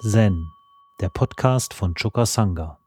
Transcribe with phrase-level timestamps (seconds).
[0.00, 0.50] Zen,
[1.00, 2.78] der Podcast von Chukasanga.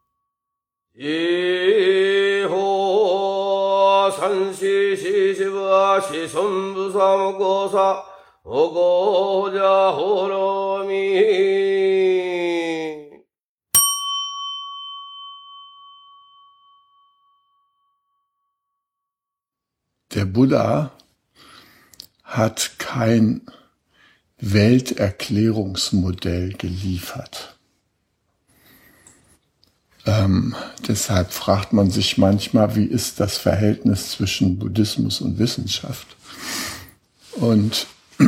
[20.14, 20.92] Der Buddha
[22.24, 23.50] hat kein
[24.40, 27.58] Welterklärungsmodell geliefert.
[30.06, 30.56] Ähm,
[30.88, 36.16] deshalb fragt man sich manchmal, wie ist das Verhältnis zwischen Buddhismus und Wissenschaft?
[37.34, 37.88] Und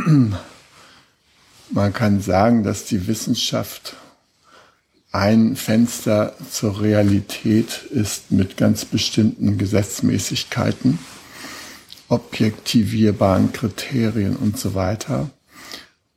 [1.70, 3.96] man kann sagen, dass die Wissenschaft
[5.12, 10.98] ein Fenster zur Realität ist mit ganz bestimmten Gesetzmäßigkeiten,
[12.08, 15.30] objektivierbaren Kriterien und so weiter.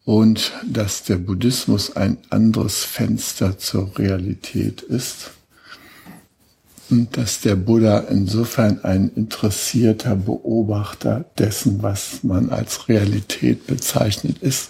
[0.05, 5.31] Und dass der Buddhismus ein anderes Fenster zur Realität ist
[6.89, 14.69] und dass der Buddha insofern ein interessierter Beobachter dessen, was man als Realität bezeichnet ist,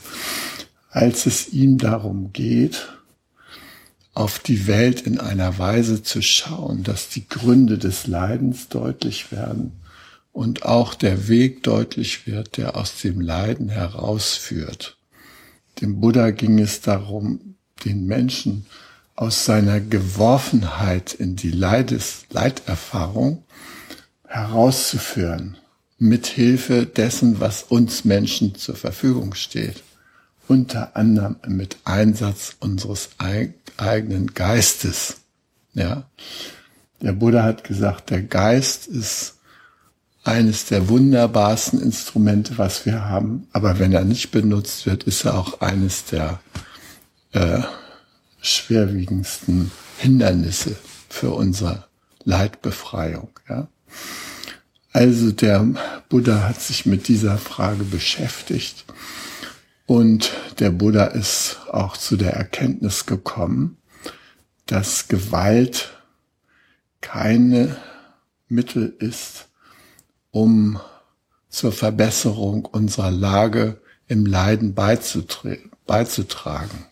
[0.89, 2.87] als es ihm darum geht,
[4.13, 9.71] auf die Welt in einer Weise zu schauen, dass die Gründe des Leidens deutlich werden
[10.31, 14.97] und auch der Weg deutlich wird, der aus dem Leiden herausführt.
[15.81, 18.65] Dem Buddha ging es darum, den Menschen
[19.15, 23.43] aus seiner Geworfenheit in die Leides Leiterfahrung
[24.27, 25.57] herauszuführen,
[25.99, 29.83] mit Hilfe dessen, was uns Menschen zur Verfügung steht,
[30.47, 33.09] unter anderem mit Einsatz unseres
[33.77, 35.17] eigenen Geistes.
[35.73, 36.09] Ja,
[37.01, 39.35] der Buddha hat gesagt, der Geist ist
[40.23, 43.47] eines der wunderbarsten Instrumente, was wir haben.
[43.51, 46.39] Aber wenn er nicht benutzt wird, ist er auch eines der
[47.33, 47.61] äh,
[48.41, 50.75] schwerwiegendsten Hindernisse
[51.09, 51.85] für unsere
[52.23, 53.29] Leidbefreiung.
[53.49, 53.67] Ja?
[54.93, 55.65] Also der
[56.09, 58.85] Buddha hat sich mit dieser Frage beschäftigt
[59.85, 63.77] und der Buddha ist auch zu der Erkenntnis gekommen,
[64.65, 65.91] dass Gewalt
[67.01, 67.75] keine
[68.47, 69.49] Mittel ist,
[70.33, 70.79] um
[71.47, 76.85] zur Verbesserung unserer Lage im Leiden beizutragen.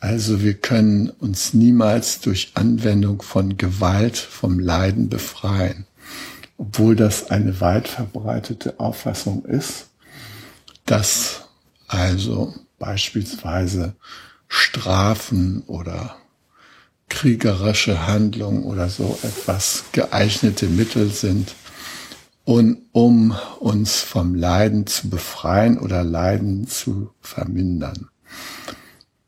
[0.00, 5.86] Also wir können uns niemals durch Anwendung von Gewalt vom Leiden befreien,
[6.56, 9.86] obwohl das eine weit verbreitete Auffassung ist,
[10.84, 11.42] dass
[11.86, 13.94] also beispielsweise
[14.48, 16.16] Strafen oder
[17.08, 21.54] kriegerische Handlungen oder so etwas geeignete Mittel sind,
[22.48, 28.08] und um uns vom Leiden zu befreien oder Leiden zu vermindern.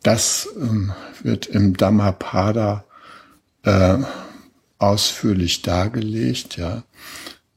[0.03, 2.87] Das ähm, wird im Dhammapada
[3.63, 3.99] äh,
[4.79, 6.83] ausführlich dargelegt, ja.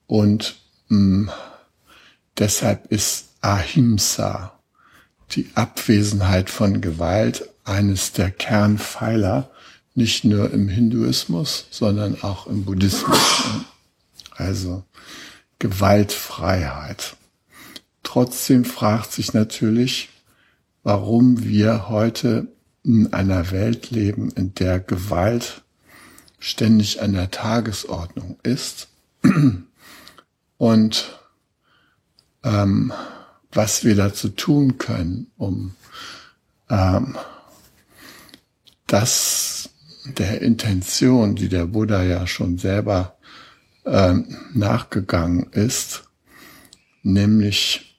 [0.06, 0.57] Und
[0.91, 1.31] ähm,
[2.38, 4.59] deshalb ist Ahimsa,
[5.31, 9.50] die Abwesenheit von Gewalt, eines der Kernpfeiler,
[9.95, 13.45] nicht nur im Hinduismus, sondern auch im Buddhismus.
[14.35, 14.84] Also
[15.59, 17.16] Gewaltfreiheit.
[18.03, 20.09] Trotzdem fragt sich natürlich,
[20.84, 22.47] warum wir heute
[22.84, 25.63] in einer Welt leben, in der Gewalt
[26.40, 28.90] ständig an der Tagesordnung ist
[30.58, 31.19] und
[32.44, 32.92] ähm,
[33.53, 35.75] was wir dazu tun können, um
[36.69, 37.18] ähm,
[38.88, 39.69] das
[40.06, 43.18] der Intention, die der Buddha ja schon selber
[43.85, 46.03] ähm, nachgegangen ist,
[47.01, 47.94] nämlich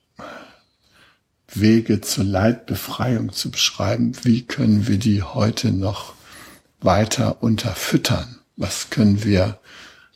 [1.48, 4.12] Wege zur Leidbefreiung zu beschreiben.
[4.22, 6.14] Wie können wir die heute noch
[6.80, 8.38] weiter unterfüttern?
[8.56, 9.58] Was können wir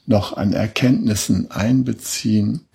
[0.07, 2.67] noch an Erkenntnissen einbeziehen,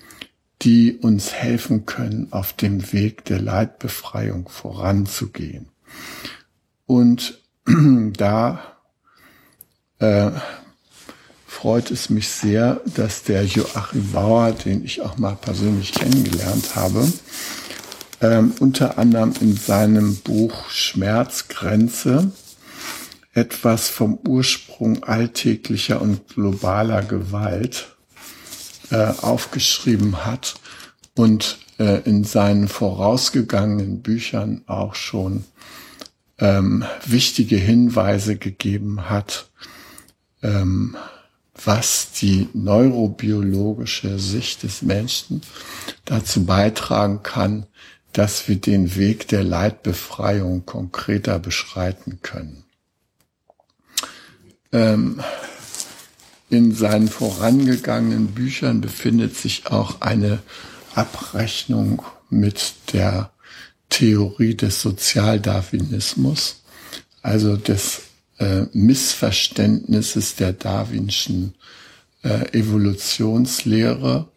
[0.62, 5.70] die uns helfen können, auf dem Weg der Leidbefreiung voranzugehen?
[6.86, 8.78] Und da
[10.00, 10.32] äh,
[11.64, 17.08] freut es mich sehr, dass der Joachim Bauer, den ich auch mal persönlich kennengelernt habe,
[18.20, 22.34] ähm, unter anderem in seinem Buch Schmerzgrenze
[23.34, 27.96] etwas vom Ursprung alltäglicher und globaler Gewalt
[28.92, 30.56] äh, aufgeschrieben hat
[31.16, 35.46] und äh, in seinen vorausgegangenen Büchern auch schon
[36.40, 39.50] ähm, wichtige Hinweise gegeben hat,
[40.42, 40.98] ähm,
[41.56, 45.42] was die neurobiologische Sicht des Menschen
[46.06, 47.68] dazu beitragen kann,
[48.12, 52.64] dass wir den Weg der Leidbefreiung konkreter beschreiten können.
[54.72, 55.22] Ähm,
[56.50, 60.40] in seinen vorangegangenen Büchern befindet sich auch eine
[60.94, 63.32] Abrechnung mit der
[63.90, 66.62] Theorie des Sozialdarwinismus,
[67.22, 68.02] also des
[68.40, 71.54] äh, Missverständnisses der darwinschen
[72.24, 74.28] äh, Evolutionslehre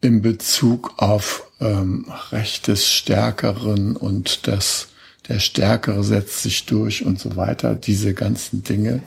[0.00, 4.88] in Bezug auf ähm, Recht des Stärkeren und das
[5.28, 7.74] der Stärkere setzt sich durch und so weiter.
[7.74, 9.02] Diese ganzen Dinge,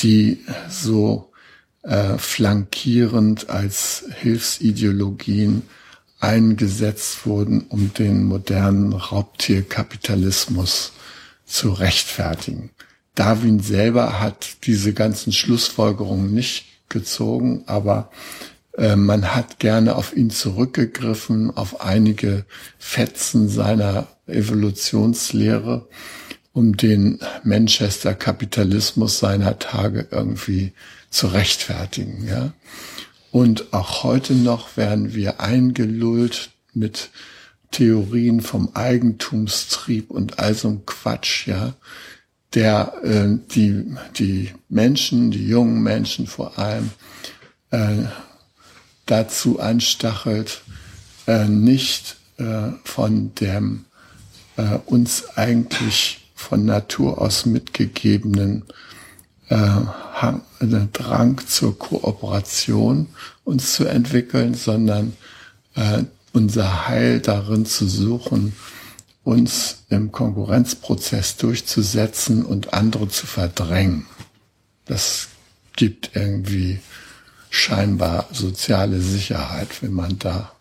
[0.00, 0.38] die
[0.70, 1.30] so
[1.82, 5.62] äh, flankierend als Hilfsideologien
[6.18, 10.92] eingesetzt wurden, um den modernen Raubtierkapitalismus
[11.44, 12.70] zu rechtfertigen.
[13.14, 18.10] Darwin selber hat diese ganzen Schlussfolgerungen nicht gezogen, aber
[18.76, 22.44] äh, man hat gerne auf ihn zurückgegriffen, auf einige
[22.78, 25.88] Fetzen seiner Evolutionslehre,
[26.52, 30.72] um den Manchester Kapitalismus seiner Tage irgendwie
[31.10, 32.52] zu rechtfertigen, ja.
[33.30, 37.10] Und auch heute noch werden wir eingelullt mit
[37.72, 41.74] Theorien vom Eigentumstrieb und all so Quatsch, ja,
[42.54, 46.90] der äh, die, die Menschen, die jungen Menschen vor allem,
[47.70, 48.04] äh,
[49.06, 50.62] dazu anstachelt,
[51.26, 53.84] äh, nicht äh, von dem
[54.56, 58.64] äh, uns eigentlich von Natur aus mitgegebenen
[59.48, 63.08] äh, äh, Drang zur Kooperation
[63.44, 65.14] uns zu entwickeln, sondern
[65.74, 68.54] äh, unser Heil darin zu suchen,
[69.24, 74.06] uns im Konkurrenzprozess durchzusetzen und andere zu verdrängen.
[74.84, 75.28] Das
[75.76, 76.80] gibt irgendwie
[77.50, 80.52] scheinbar soziale Sicherheit, wenn man da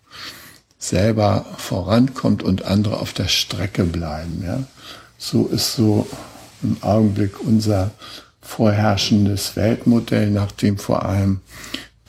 [0.79, 4.43] selber vorankommt und andere auf der Strecke bleiben.
[4.45, 4.63] Ja?
[5.17, 6.07] So ist so
[6.61, 7.91] im Augenblick unser
[8.41, 11.41] vorherrschendes Weltmodell, nachdem vor allem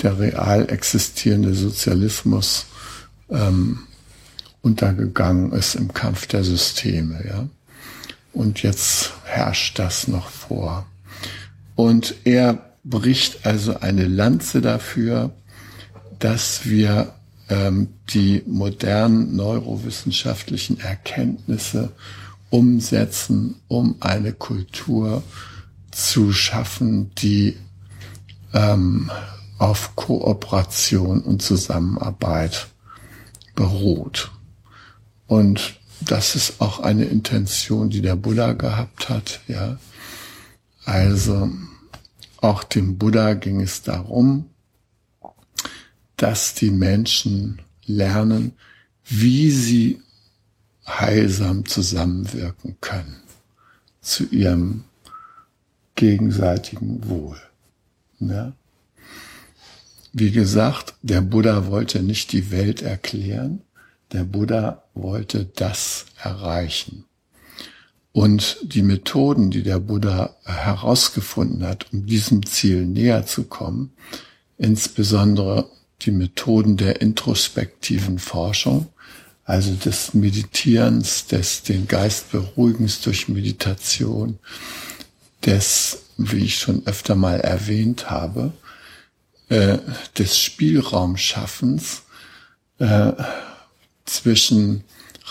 [0.02, 2.66] der real existierende Sozialismus
[3.30, 3.84] ähm,
[4.64, 7.22] untergegangen ist im Kampf der Systeme.
[7.26, 7.48] Ja?
[8.32, 10.86] Und jetzt herrscht das noch vor.
[11.76, 15.30] Und er bricht also eine Lanze dafür,
[16.18, 17.12] dass wir
[17.50, 21.92] ähm, die modernen neurowissenschaftlichen Erkenntnisse
[22.50, 25.22] umsetzen, um eine Kultur
[25.90, 27.56] zu schaffen, die
[28.54, 29.10] ähm,
[29.58, 32.68] auf Kooperation und Zusammenarbeit
[33.54, 34.30] beruht.
[35.34, 39.78] Und das ist auch eine Intention, die der Buddha gehabt hat, ja.
[40.84, 41.50] Also,
[42.40, 44.48] auch dem Buddha ging es darum,
[46.16, 48.52] dass die Menschen lernen,
[49.04, 50.00] wie sie
[50.86, 53.16] heilsam zusammenwirken können
[54.02, 54.84] zu ihrem
[55.96, 57.40] gegenseitigen Wohl.
[58.20, 58.52] Ja?
[60.12, 63.62] Wie gesagt, der Buddha wollte nicht die Welt erklären,
[64.12, 67.04] der Buddha wollte das erreichen.
[68.12, 73.92] Und die Methoden, die der Buddha herausgefunden hat, um diesem Ziel näher zu kommen,
[74.56, 75.68] insbesondere
[76.02, 78.88] die Methoden der introspektiven Forschung,
[79.44, 84.38] also des Meditierens, des den Geist beruhigens durch Meditation,
[85.44, 88.52] des, wie ich schon öfter mal erwähnt habe,
[89.48, 89.78] äh,
[90.16, 92.02] des Spielraumschaffens
[92.78, 93.12] äh,
[94.04, 94.84] zwischen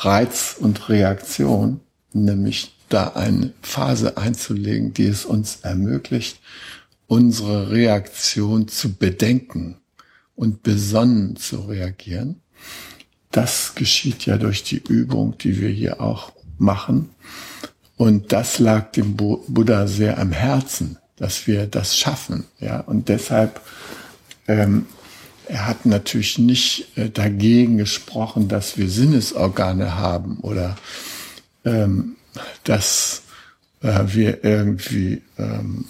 [0.05, 1.79] Reiz und Reaktion,
[2.13, 6.39] nämlich da eine Phase einzulegen, die es uns ermöglicht,
[7.07, 9.77] unsere Reaktion zu bedenken
[10.35, 12.41] und besonnen zu reagieren.
[13.31, 17.09] Das geschieht ja durch die Übung, die wir hier auch machen.
[17.97, 22.45] Und das lag dem Buddha sehr am Herzen, dass wir das schaffen.
[22.59, 23.61] Ja, und deshalb
[24.47, 24.85] ähm,
[25.47, 30.75] er hat natürlich nicht äh, dagegen gesprochen, dass wir Sinnesorgane haben oder
[31.65, 32.15] ähm,
[32.63, 33.23] dass
[33.81, 35.85] äh, wir irgendwie ähm,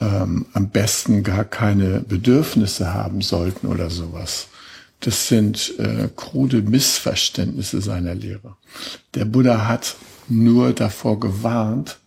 [0.00, 4.48] ähm, am besten gar keine Bedürfnisse haben sollten oder sowas.
[5.00, 8.56] Das sind äh, krude Missverständnisse seiner Lehre.
[9.14, 9.96] Der Buddha hat
[10.28, 11.98] nur davor gewarnt,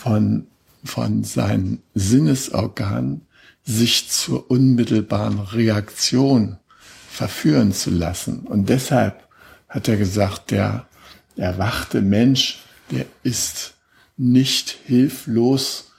[0.00, 0.46] von,
[0.82, 3.26] von seinen Sinnesorganen
[3.70, 6.58] sich zur unmittelbaren Reaktion
[7.08, 8.40] verführen zu lassen.
[8.40, 9.28] Und deshalb
[9.68, 10.88] hat er gesagt, der
[11.36, 13.74] erwachte Mensch, der ist
[14.16, 15.92] nicht hilflos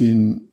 [0.00, 0.48] den,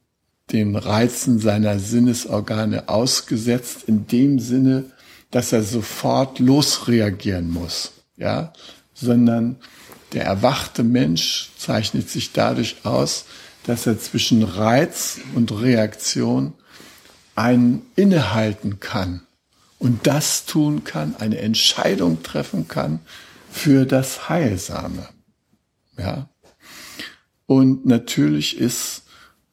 [0.51, 4.85] den Reizen seiner Sinnesorgane ausgesetzt, in dem Sinne,
[5.31, 8.51] dass er sofort losreagieren muss, ja,
[8.93, 9.55] sondern
[10.11, 13.25] der erwachte Mensch zeichnet sich dadurch aus,
[13.67, 16.53] dass er zwischen Reiz und Reaktion
[17.35, 19.21] ein innehalten kann
[19.79, 22.99] und das tun kann, eine Entscheidung treffen kann
[23.51, 25.09] für das Heilsame.
[25.97, 26.29] Ja.
[27.45, 29.03] Und natürlich ist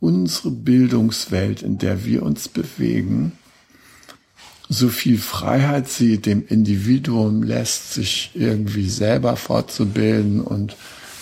[0.01, 3.33] unsere Bildungswelt, in der wir uns bewegen,
[4.69, 10.77] so viel Freiheit sie dem Individuum lässt, sich irgendwie selber fortzubilden und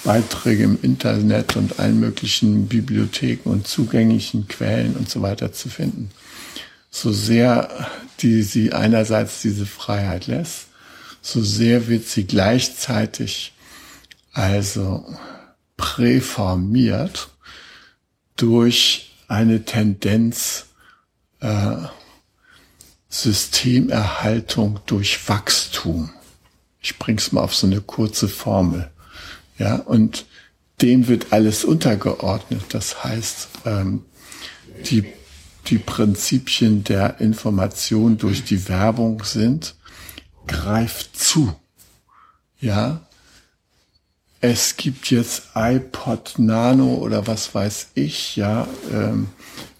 [0.05, 6.11] Beiträge im Internet und allen möglichen Bibliotheken und zugänglichen Quellen und so weiter zu finden.
[6.91, 7.89] So sehr
[8.21, 10.67] die sie einerseits diese Freiheit lässt,
[11.23, 13.53] so sehr wird sie gleichzeitig
[14.33, 15.05] also
[15.77, 17.31] präformiert
[18.37, 20.67] durch eine Tendenz
[21.41, 21.77] äh,
[23.09, 26.11] Systemerhaltung durch Wachstum.
[26.81, 28.91] Ich bring's mal auf so eine kurze Formel.
[29.61, 30.25] Ja, und
[30.81, 32.63] dem wird alles untergeordnet.
[32.71, 34.07] Das heißt, ähm,
[34.87, 35.05] die,
[35.67, 39.75] die Prinzipien der Information durch die Werbung sind,
[40.47, 41.55] greift zu.
[42.59, 43.03] Ja,
[44.41, 49.29] es gibt jetzt iPod Nano oder was weiß ich, ja, ähm,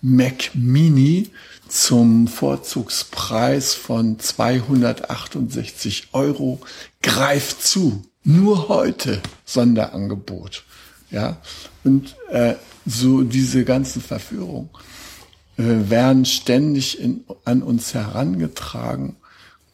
[0.03, 1.31] Mac Mini
[1.69, 6.61] zum Vorzugspreis von 268 Euro.
[7.01, 8.03] Greift zu.
[8.23, 10.65] Nur heute Sonderangebot.
[11.11, 11.39] Ja,
[11.83, 12.55] und äh,
[12.87, 14.71] so diese ganzen Verführungen
[15.57, 19.17] äh, werden ständig in, an uns herangetragen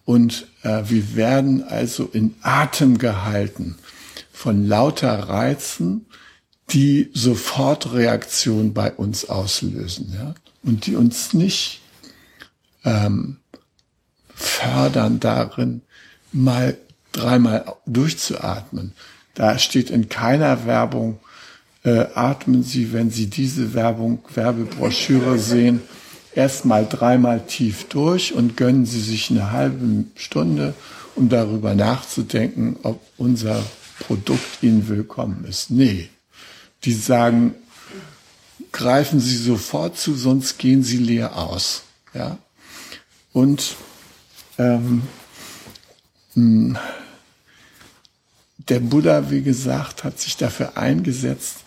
[0.07, 3.77] und äh, wir werden also in Atem gehalten
[4.33, 6.07] von lauter Reizen,
[6.71, 11.83] die Sofortreaktion bei uns auslösen, ja, und die uns nicht
[12.85, 13.39] ähm,
[14.35, 15.83] fördern darin,
[16.33, 16.77] mal
[17.17, 18.93] dreimal durchzuatmen.
[19.35, 21.19] Da steht in keiner Werbung,
[21.85, 25.83] äh, atmen Sie, wenn Sie diese Werbung, Werbebroschüre sehen,
[26.35, 30.75] erstmal dreimal tief durch und gönnen Sie sich eine halbe Stunde,
[31.15, 33.63] um darüber nachzudenken, ob unser
[34.01, 35.71] Produkt Ihnen willkommen ist.
[35.71, 36.09] Nee,
[36.85, 37.55] die sagen,
[38.73, 41.83] greifen Sie sofort zu, sonst gehen Sie leer aus.
[42.15, 42.39] Ja,
[43.33, 43.77] und
[44.59, 45.03] ähm,
[46.35, 46.77] hm,
[48.69, 51.59] der Buddha, wie gesagt, hat sich dafür eingesetzt,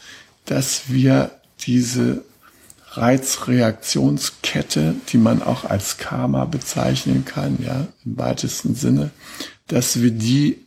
[0.46, 2.24] dass wir diese
[2.92, 9.12] Reizreaktionskette, die man auch als Karma bezeichnen kann, ja, im weitesten Sinne,
[9.68, 10.66] dass wir die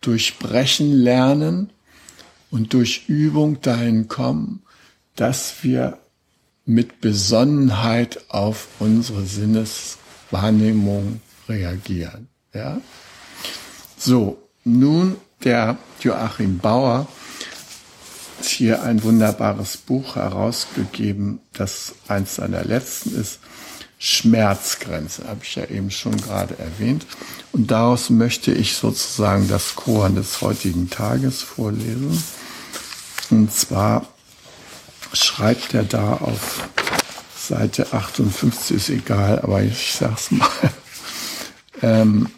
[0.00, 1.70] durchbrechen lernen
[2.50, 4.62] und durch Übung dahin kommen,
[5.16, 5.98] dass wir
[6.66, 9.98] mit Besonnenheit auf unsere Sinnes
[10.30, 12.28] Wahrnehmung reagieren.
[12.52, 12.80] Ja?
[13.96, 17.06] So, nun der Joachim Bauer
[18.38, 23.38] hat hier ein wunderbares Buch herausgegeben, das eins seiner letzten ist.
[23.98, 27.06] Schmerzgrenze, habe ich ja eben schon gerade erwähnt.
[27.52, 32.22] Und daraus möchte ich sozusagen das Koran des heutigen Tages vorlesen.
[33.30, 34.06] Und zwar
[35.14, 36.68] schreibt er da auf
[37.36, 40.48] Seite 58 ist egal, aber ich sag's mal.
[41.82, 42.28] ähm,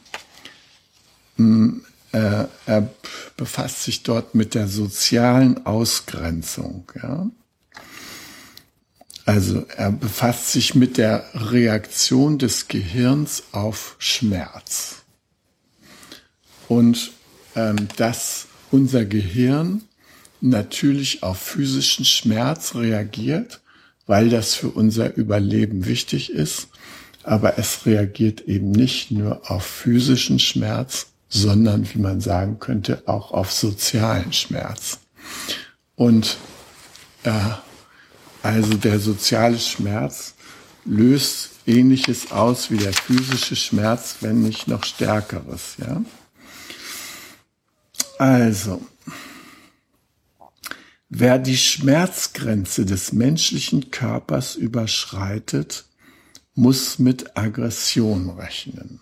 [1.39, 2.91] äh, er
[3.37, 6.91] befasst sich dort mit der sozialen Ausgrenzung.
[7.03, 7.31] Ja?
[9.25, 15.03] Also er befasst sich mit der Reaktion des Gehirns auf Schmerz.
[16.69, 17.13] Und
[17.55, 19.83] ähm, dass unser Gehirn
[20.41, 23.61] natürlich auf physischen Schmerz reagiert
[24.07, 26.69] weil das für unser Überleben wichtig ist.
[27.23, 33.33] Aber es reagiert eben nicht nur auf physischen Schmerz, sondern, wie man sagen könnte, auch
[33.33, 35.01] auf sozialen Schmerz.
[35.95, 36.37] Und
[37.25, 37.33] äh,
[38.43, 40.35] also der soziale Schmerz
[40.85, 46.03] löst ähnliches aus wie der physische Schmerz, wenn nicht noch stärkeres, ja.
[48.19, 48.81] Also,
[51.09, 55.85] Wer die Schmerzgrenze des menschlichen Körpers überschreitet,
[56.55, 59.01] muss mit Aggression rechnen.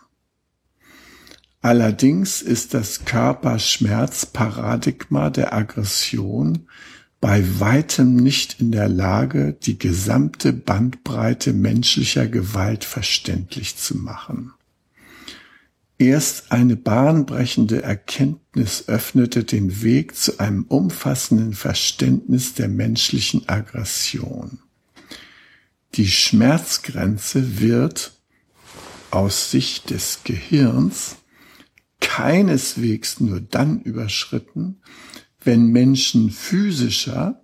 [1.64, 6.68] Allerdings ist das Körperschmerzparadigma der Aggression
[7.22, 14.52] bei weitem nicht in der Lage, die gesamte Bandbreite menschlicher Gewalt verständlich zu machen.
[15.96, 24.58] Erst eine bahnbrechende Erkenntnis öffnete den Weg zu einem umfassenden Verständnis der menschlichen Aggression.
[25.94, 28.20] Die Schmerzgrenze wird
[29.10, 31.16] aus Sicht des Gehirns
[32.04, 34.82] keineswegs nur dann überschritten,
[35.42, 37.42] wenn Menschen physischer,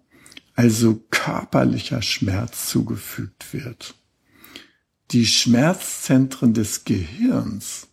[0.55, 3.95] also körperlicher Schmerz zugefügt wird.
[5.13, 7.89] Die Schmerzzentren des Gehirns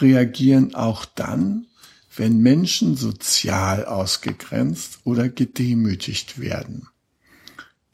[0.00, 1.66] reagieren auch dann,
[2.14, 6.88] wenn Menschen sozial ausgegrenzt oder gedemütigt werden.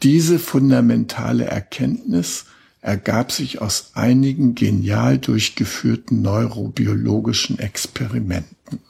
[0.03, 2.45] Diese fundamentale Erkenntnis
[2.83, 8.81] ergab sich aus einigen genial durchgeführten neurobiologischen Experimenten.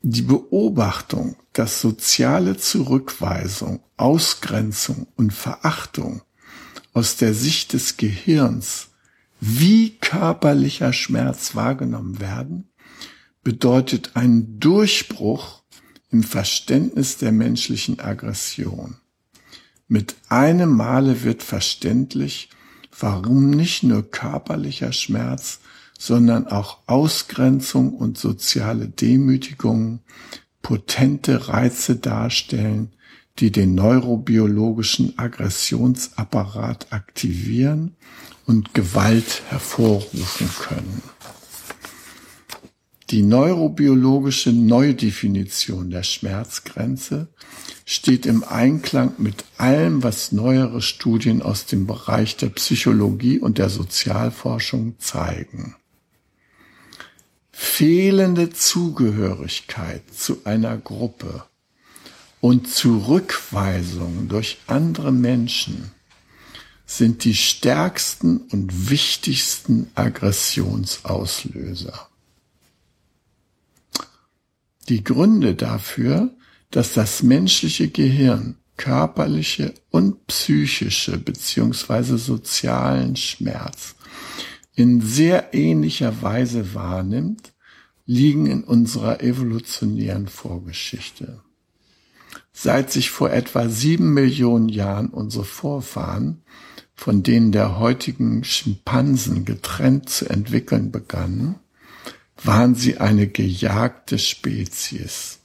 [0.00, 6.22] Die Beobachtung, dass soziale Zurückweisung, Ausgrenzung und Verachtung
[6.92, 8.90] aus der Sicht des Gehirns
[9.40, 12.68] wie körperlicher Schmerz wahrgenommen werden,
[13.42, 15.62] bedeutet einen Durchbruch
[16.10, 18.96] im Verständnis der menschlichen Aggression.
[19.88, 22.50] Mit einem Male wird verständlich,
[22.98, 25.60] warum nicht nur körperlicher Schmerz,
[25.98, 30.00] sondern auch Ausgrenzung und soziale Demütigung
[30.60, 32.92] potente Reize darstellen,
[33.38, 37.94] die den neurobiologischen Aggressionsapparat aktivieren
[38.46, 41.02] und Gewalt hervorrufen können.
[43.10, 47.28] Die neurobiologische Neudefinition der Schmerzgrenze
[47.88, 53.70] steht im Einklang mit allem, was neuere Studien aus dem Bereich der Psychologie und der
[53.70, 55.76] Sozialforschung zeigen.
[57.52, 61.44] Fehlende Zugehörigkeit zu einer Gruppe
[62.40, 65.92] und Zurückweisung durch andere Menschen
[66.86, 72.08] sind die stärksten und wichtigsten Aggressionsauslöser.
[74.88, 76.35] Die Gründe dafür,
[76.70, 83.94] dass das menschliche Gehirn körperliche und psychische beziehungsweise sozialen Schmerz
[84.74, 87.52] in sehr ähnlicher Weise wahrnimmt,
[88.04, 91.40] liegen in unserer evolutionären Vorgeschichte.
[92.52, 96.42] Seit sich vor etwa sieben Millionen Jahren unsere Vorfahren
[96.96, 101.56] von denen der heutigen Schimpansen getrennt zu entwickeln begannen,
[102.42, 105.35] waren sie eine gejagte Spezies.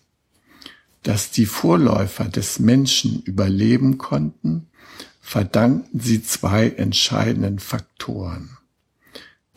[1.04, 4.68] Dass die Vorläufer des Menschen überleben konnten,
[5.22, 8.58] verdankten sie zwei entscheidenden Faktoren.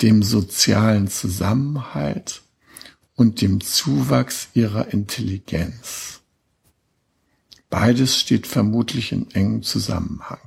[0.01, 2.43] Dem sozialen Zusammenhalt
[3.15, 6.21] und dem Zuwachs ihrer Intelligenz.
[7.71, 10.39] Beides steht vermutlich in engem Zusammenhang.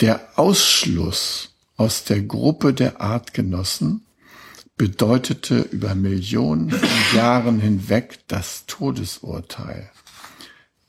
[0.00, 4.05] Der Ausschluss aus der Gruppe der Artgenossen
[4.76, 9.90] bedeutete über Millionen von Jahren hinweg das Todesurteil.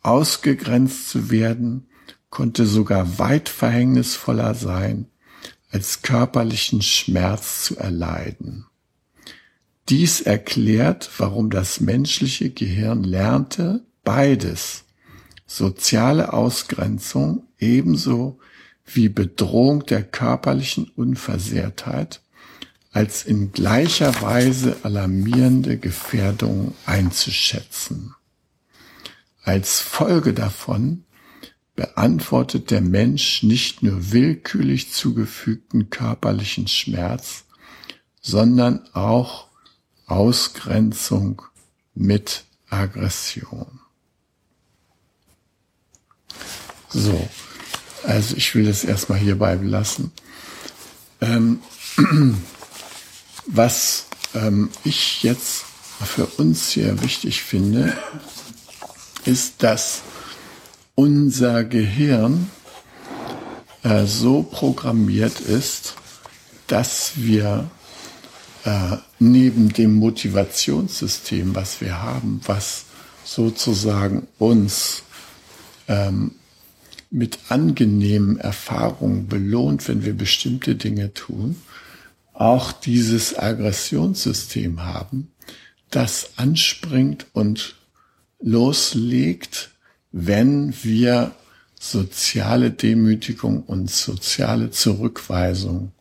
[0.02, 1.88] Ausgegrenzt zu werden
[2.30, 5.08] konnte sogar weit verhängnisvoller sein,
[5.70, 8.66] als körperlichen Schmerz zu erleiden.
[9.90, 14.84] Dies erklärt, warum das menschliche Gehirn lernte, beides,
[15.46, 18.40] soziale Ausgrenzung ebenso
[18.86, 22.22] wie Bedrohung der körperlichen Unversehrtheit
[22.98, 28.16] als in gleicher Weise alarmierende Gefährdung einzuschätzen.
[29.44, 31.04] Als Folge davon
[31.76, 37.44] beantwortet der Mensch nicht nur willkürlich zugefügten körperlichen Schmerz,
[38.20, 39.46] sondern auch
[40.08, 41.44] Ausgrenzung
[41.94, 43.80] mit Aggression.
[46.90, 47.30] So,
[48.06, 50.12] also ich will das erstmal hierbei belassen.
[51.22, 51.60] Ähm,
[53.48, 54.06] was
[54.36, 55.66] ähm, ich jetzt
[56.04, 57.98] für uns hier wichtig finde,
[59.26, 60.02] ist, dass
[60.96, 62.50] unser Gehirn
[63.84, 65.96] äh, so programmiert ist,
[66.68, 67.70] dass wir
[68.66, 72.86] äh, neben dem Motivationssystem, was wir haben, was
[73.24, 75.04] sozusagen uns
[75.88, 76.32] ähm,
[77.10, 81.56] mit angenehmen Erfahrungen belohnt, wenn wir bestimmte Dinge tun,
[82.38, 85.32] auch dieses Aggressionssystem haben,
[85.90, 87.76] das anspringt und
[88.40, 89.72] loslegt,
[90.12, 91.32] wenn wir
[91.80, 95.92] soziale Demütigung und soziale Zurückweisung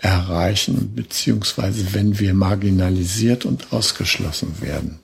[0.00, 4.98] erreichen, beziehungsweise wenn wir marginalisiert und ausgeschlossen werden.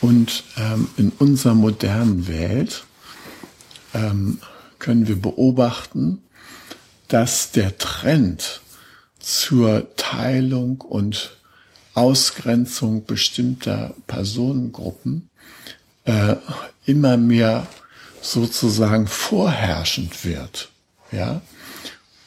[0.00, 2.84] Und ähm, in unserer modernen Welt
[3.94, 4.38] ähm,
[4.78, 6.22] können wir beobachten,
[7.08, 8.60] dass der Trend
[9.18, 11.36] zur Teilung und
[11.94, 15.28] Ausgrenzung bestimmter Personengruppen
[16.04, 16.36] äh,
[16.86, 17.66] immer mehr
[18.20, 20.70] sozusagen vorherrschend wird,
[21.12, 21.40] ja,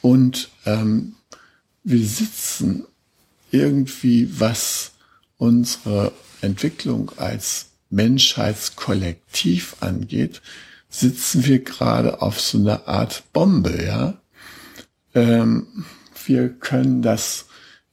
[0.01, 1.15] und ähm,
[1.83, 2.85] wir sitzen
[3.51, 4.91] irgendwie, was
[5.37, 10.41] unsere Entwicklung als Menschheitskollektiv angeht,
[10.89, 14.13] sitzen wir gerade auf so einer Art Bombe, ja.
[15.13, 15.85] Ähm,
[16.27, 17.45] wir können das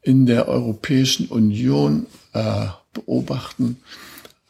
[0.02, 3.78] in der Europäischen Union äh, beobachten.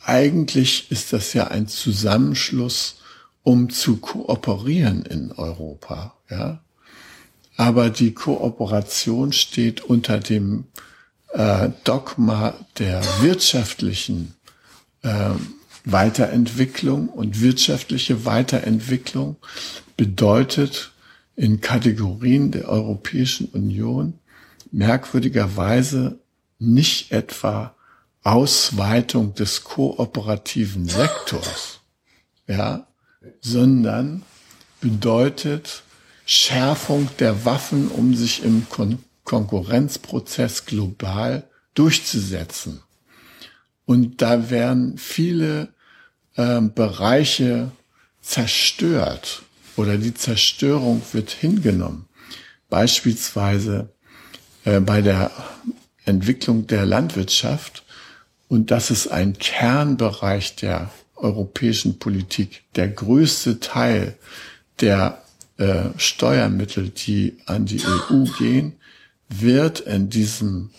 [0.04, 3.00] Eigentlich ist das ja ein Zusammenschluss,
[3.42, 6.60] um zu kooperieren in Europa, ja.
[7.56, 10.66] Aber die Kooperation steht unter dem
[11.32, 14.34] äh, Dogma der wirtschaftlichen
[15.02, 15.30] äh,
[15.84, 19.36] Weiterentwicklung und wirtschaftliche Weiterentwicklung
[19.96, 20.92] bedeutet
[21.38, 24.18] in Kategorien der Europäischen Union
[24.72, 26.18] merkwürdigerweise
[26.58, 27.76] nicht etwa
[28.24, 31.78] Ausweitung des kooperativen Sektors,
[32.48, 32.88] ja,
[33.40, 34.24] sondern
[34.80, 35.84] bedeutet
[36.26, 42.80] Schärfung der Waffen, um sich im Kon Konkurrenzprozess global durchzusetzen.
[43.84, 45.68] Und da werden viele
[46.34, 47.70] äh, Bereiche
[48.22, 49.42] zerstört
[49.78, 52.06] oder die Zerstörung wird hingenommen.
[52.68, 53.88] Beispielsweise
[54.64, 55.30] äh, bei der
[56.04, 57.84] Entwicklung der Landwirtschaft.
[58.48, 62.64] Und das ist ein Kernbereich der europäischen Politik.
[62.74, 64.18] Der größte Teil
[64.80, 65.22] der
[65.58, 68.74] äh, Steuermittel, die an die EU gehen,
[69.28, 70.70] wird in diesem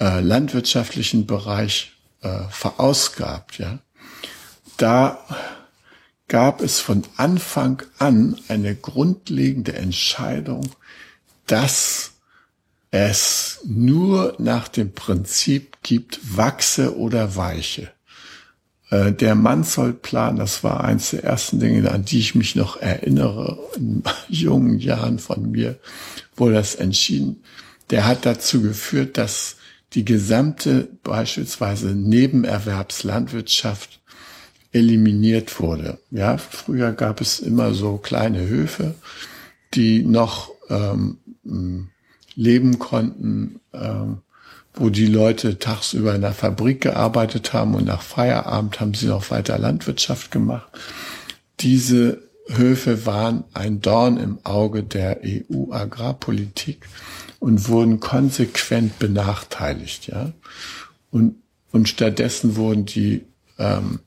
[0.00, 3.58] äh, landwirtschaftlichen Bereich äh, verausgabt.
[3.58, 3.80] Ja,
[4.76, 5.18] da
[6.28, 10.68] gab es von Anfang an eine grundlegende Entscheidung,
[11.46, 12.12] dass
[12.90, 17.90] es nur nach dem Prinzip gibt, wachse oder weiche.
[18.90, 23.58] Äh, der Mansholt-Plan, das war eins der ersten Dinge, an die ich mich noch erinnere,
[23.76, 25.78] in jungen Jahren von mir,
[26.36, 27.42] wo das entschieden.
[27.90, 29.56] Der hat dazu geführt, dass
[29.94, 34.00] die gesamte beispielsweise Nebenerwerbslandwirtschaft
[34.74, 35.98] eliminiert wurde.
[36.10, 38.94] Ja, früher gab es immer so kleine Höfe,
[39.72, 41.18] die noch ähm,
[42.34, 44.18] leben konnten, ähm,
[44.74, 49.30] wo die Leute tagsüber in der Fabrik gearbeitet haben und nach Feierabend haben sie noch
[49.30, 50.66] weiter Landwirtschaft gemacht.
[51.60, 56.86] Diese Höfe waren ein Dorn im Auge der EU-Agrarpolitik
[57.38, 60.32] und wurden konsequent benachteiligt, ja.
[61.12, 61.36] Und,
[61.70, 63.22] und stattdessen wurden die
[63.58, 64.00] ähm,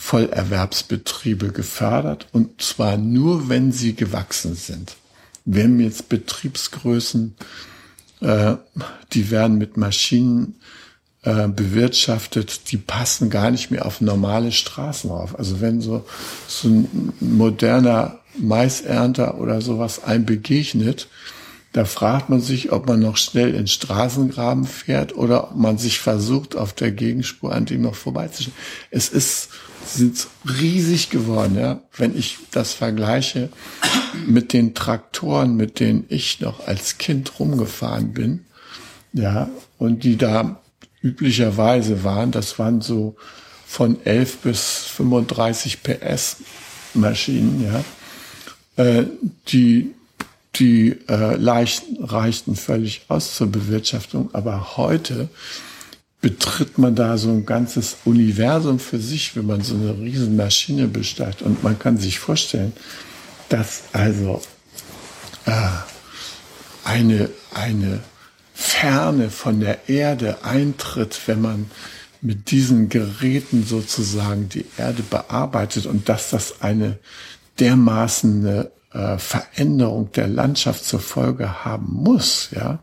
[0.00, 4.96] Vollerwerbsbetriebe gefördert und zwar nur, wenn sie gewachsen sind.
[5.44, 7.36] Wir haben jetzt Betriebsgrößen,
[8.20, 8.56] äh,
[9.12, 10.56] die werden mit Maschinen
[11.22, 15.38] äh, bewirtschaftet, die passen gar nicht mehr auf normale Straßen auf.
[15.38, 16.06] Also wenn so,
[16.48, 21.08] so ein moderner Maisernter oder sowas einem begegnet,
[21.72, 26.00] da fragt man sich, ob man noch schnell in Straßengraben fährt oder ob man sich
[26.00, 28.54] versucht, auf der Gegenspur an dem noch vorbeizuschauen.
[28.90, 29.50] Es ist,
[29.94, 30.26] sind
[30.60, 31.80] riesig geworden, ja.
[31.96, 33.48] Wenn ich das vergleiche
[34.26, 38.44] mit den Traktoren, mit denen ich noch als Kind rumgefahren bin,
[39.12, 39.48] ja,
[39.78, 40.60] und die da
[41.02, 43.16] üblicherweise waren, das waren so
[43.66, 46.38] von 11 bis 35 PS
[46.94, 47.64] Maschinen,
[48.76, 49.04] ja, äh,
[49.48, 49.94] die
[50.56, 54.30] die äh, leichten, reichten völlig aus zur Bewirtschaftung.
[54.32, 55.28] Aber heute
[56.20, 60.86] betritt man da so ein ganzes Universum für sich, wenn man so eine riesen Maschine
[60.86, 61.42] besteigt.
[61.42, 62.72] Und man kann sich vorstellen,
[63.48, 64.42] dass also
[65.46, 65.52] äh,
[66.84, 68.00] eine, eine
[68.52, 71.70] Ferne von der Erde eintritt, wenn man
[72.20, 76.98] mit diesen Geräten sozusagen die Erde bearbeitet und dass das eine
[77.58, 82.80] dermaßen eine äh, Veränderung der Landschaft zur Folge haben muss, ja.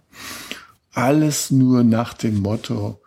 [0.93, 2.99] Alles nur nach dem Motto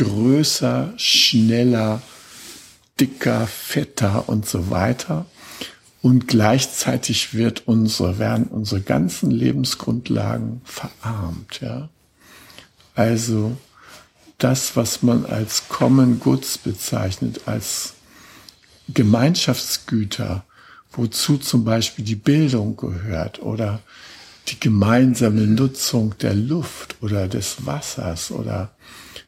[0.00, 2.00] größer, schneller,
[2.98, 5.26] dicker, fetter und so weiter.
[6.00, 11.90] Und gleichzeitig wird unsere, werden unsere ganzen Lebensgrundlagen verarmt, ja.
[12.94, 13.56] Also,
[14.38, 17.92] das, was man als Common Goods bezeichnet, als
[18.88, 20.44] Gemeinschaftsgüter,
[20.92, 23.80] wozu zum Beispiel die Bildung gehört oder
[24.48, 28.70] die gemeinsame Nutzung der Luft oder des Wassers oder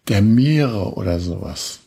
[0.08, 1.80] der Meere oder sowas,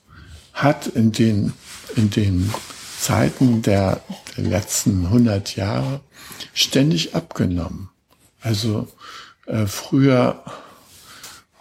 [0.54, 1.54] hat in den,
[1.96, 2.52] in den
[3.00, 4.02] Zeiten der,
[4.38, 6.02] der letzten 100 Jahre
[6.54, 7.90] ständig abgenommen.
[8.42, 8.88] Also
[9.48, 10.44] äh, früher,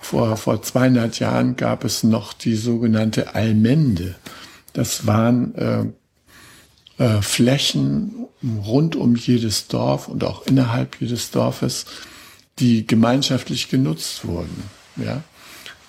[0.00, 4.14] vor, vor 200 Jahren gab es noch die sogenannte Almende.
[4.72, 5.84] Das waren äh,
[7.02, 8.26] äh, Flächen
[8.64, 11.86] rund um jedes Dorf und auch innerhalb jedes Dorfes,
[12.58, 14.62] die gemeinschaftlich genutzt wurden.
[14.96, 15.22] Ja?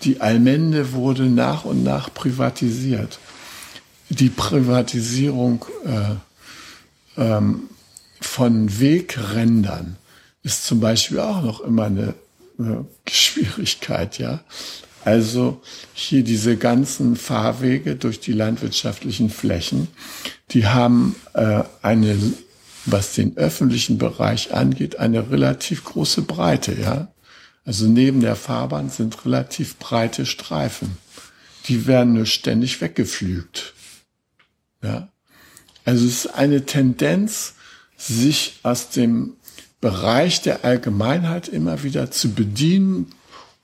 [0.05, 3.19] Die Allmende wurde nach und nach privatisiert.
[4.09, 7.63] Die Privatisierung äh, ähm,
[8.21, 9.97] von Wegrändern
[10.43, 12.13] ist zum Beispiel auch noch immer eine
[12.59, 14.41] äh, Schwierigkeit, ja.
[15.03, 15.61] Also
[15.93, 19.87] hier diese ganzen Fahrwege durch die landwirtschaftlichen Flächen,
[20.51, 22.17] die haben äh, eine,
[22.85, 27.07] was den öffentlichen Bereich angeht, eine relativ große Breite, ja.
[27.65, 30.97] Also neben der Fahrbahn sind relativ breite Streifen.
[31.67, 33.73] Die werden nur ständig weggeflügt.
[34.83, 35.09] Ja.
[35.83, 37.55] Also es ist eine Tendenz,
[37.97, 39.33] sich aus dem
[39.81, 43.11] Bereich der Allgemeinheit immer wieder zu bedienen,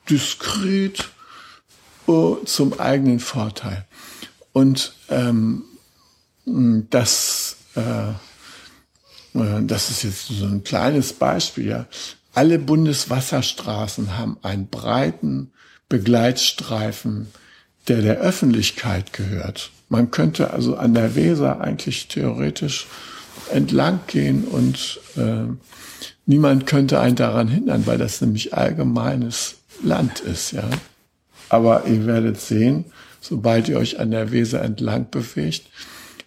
[0.09, 1.09] diskret
[2.07, 3.85] uh, zum eigenen Vorteil.
[4.51, 5.63] Und ähm,
[6.45, 8.09] das, äh,
[9.39, 11.67] äh, das ist jetzt so ein kleines Beispiel.
[11.67, 11.85] Ja.
[12.34, 15.52] Alle Bundeswasserstraßen haben einen breiten
[15.89, 17.28] Begleitstreifen,
[17.88, 19.72] der der Öffentlichkeit gehört.
[19.89, 22.88] Man könnte also an der Weser eigentlich theoretisch
[23.52, 25.52] entlang gehen und äh,
[26.26, 30.70] niemand könnte einen daran hindern, weil das nämlich allgemeines Land ist, ja.
[31.50, 32.86] Aber ihr werdet sehen,
[33.20, 35.63] sobald ihr euch an der Weser entlang bewegt,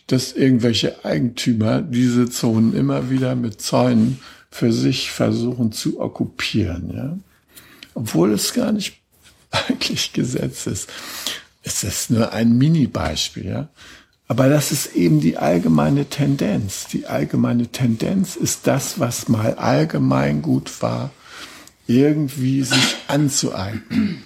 [0.08, 4.20] dass irgendwelche Eigentümer diese Zonen immer wieder mit Zäunen
[4.54, 7.18] für sich versuchen zu okkupieren, ja.
[7.92, 9.00] Obwohl es gar nicht
[9.50, 10.88] eigentlich Gesetz ist.
[11.64, 13.68] Es ist nur ein Mini-Beispiel, ja.
[14.28, 16.86] Aber das ist eben die allgemeine Tendenz.
[16.86, 21.10] Die allgemeine Tendenz ist das, was mal allgemein gut war,
[21.88, 24.22] irgendwie sich anzueignen.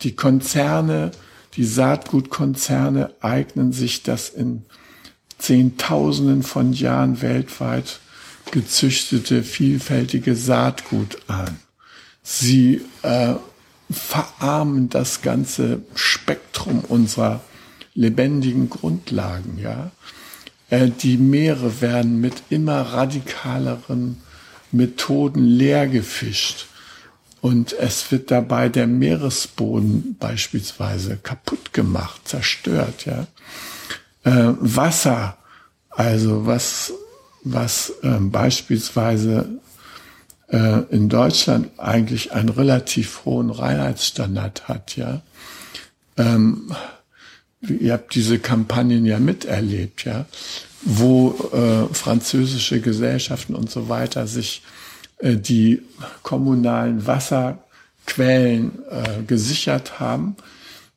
[0.00, 1.12] Die Konzerne,
[1.54, 4.64] die Saatgutkonzerne eignen sich das in
[5.38, 8.00] Zehntausenden von Jahren weltweit
[8.50, 11.58] gezüchtete, vielfältige Saatgut an.
[12.22, 13.34] Sie äh,
[13.90, 17.40] verarmen das ganze Spektrum unserer
[17.94, 19.90] lebendigen Grundlagen, ja.
[20.70, 24.18] Äh, die Meere werden mit immer radikaleren
[24.70, 26.66] Methoden leer gefischt.
[27.40, 33.26] Und es wird dabei der Meeresboden beispielsweise kaputt gemacht, zerstört, ja.
[34.24, 35.38] Äh, Wasser,
[35.90, 36.92] also was,
[37.52, 39.48] was äh, beispielsweise
[40.48, 45.22] äh, in Deutschland eigentlich einen relativ hohen Reinheitsstandard hat, ja.
[46.16, 46.72] Ähm,
[47.60, 50.26] ihr habt diese Kampagnen ja miterlebt, ja,
[50.82, 54.62] wo äh, französische Gesellschaften und so weiter sich
[55.18, 55.82] äh, die
[56.22, 60.36] kommunalen Wasserquellen äh, gesichert haben.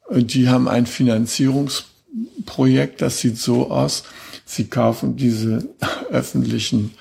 [0.05, 4.03] Und die haben ein Finanzierungsprojekt, das sieht so aus,
[4.51, 5.69] sie kaufen diese
[6.11, 6.93] öffentlichen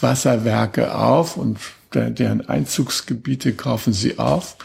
[0.00, 1.58] Wasserwerke auf und
[1.92, 4.56] deren Einzugsgebiete kaufen sie auf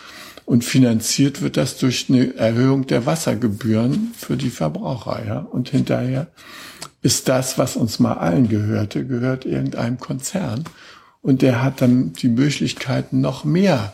[0.46, 5.40] und finanziert wird das durch eine Erhöhung der Wassergebühren für die Verbraucher, ja.
[5.40, 6.28] Und hinterher
[7.02, 10.66] ist das, was uns mal allen gehörte, gehört irgendeinem Konzern.
[11.22, 13.94] Und der hat dann die Möglichkeit, noch mehr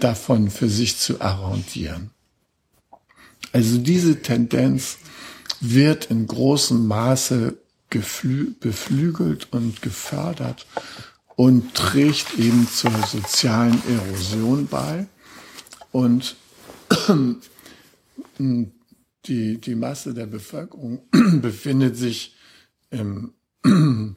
[0.00, 2.10] davon für sich zu arrondieren.
[3.52, 4.98] Also diese Tendenz
[5.60, 7.56] wird in großem Maße
[7.90, 10.66] beflügelt und gefördert
[11.36, 15.06] und trägt eben zur sozialen Erosion bei.
[15.92, 16.36] Und
[18.38, 21.02] die, die Masse der Bevölkerung
[21.40, 22.34] befindet sich
[22.90, 23.32] im,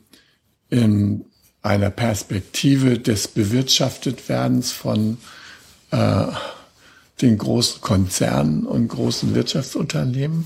[0.69, 1.25] in
[1.61, 5.17] einer Perspektive des Bewirtschaftetwerdens von
[5.91, 6.27] äh,
[7.21, 10.45] den großen Konzernen und großen Wirtschaftsunternehmen.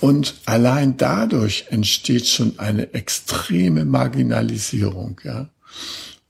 [0.00, 5.48] Und allein dadurch entsteht schon eine extreme Marginalisierung, ja.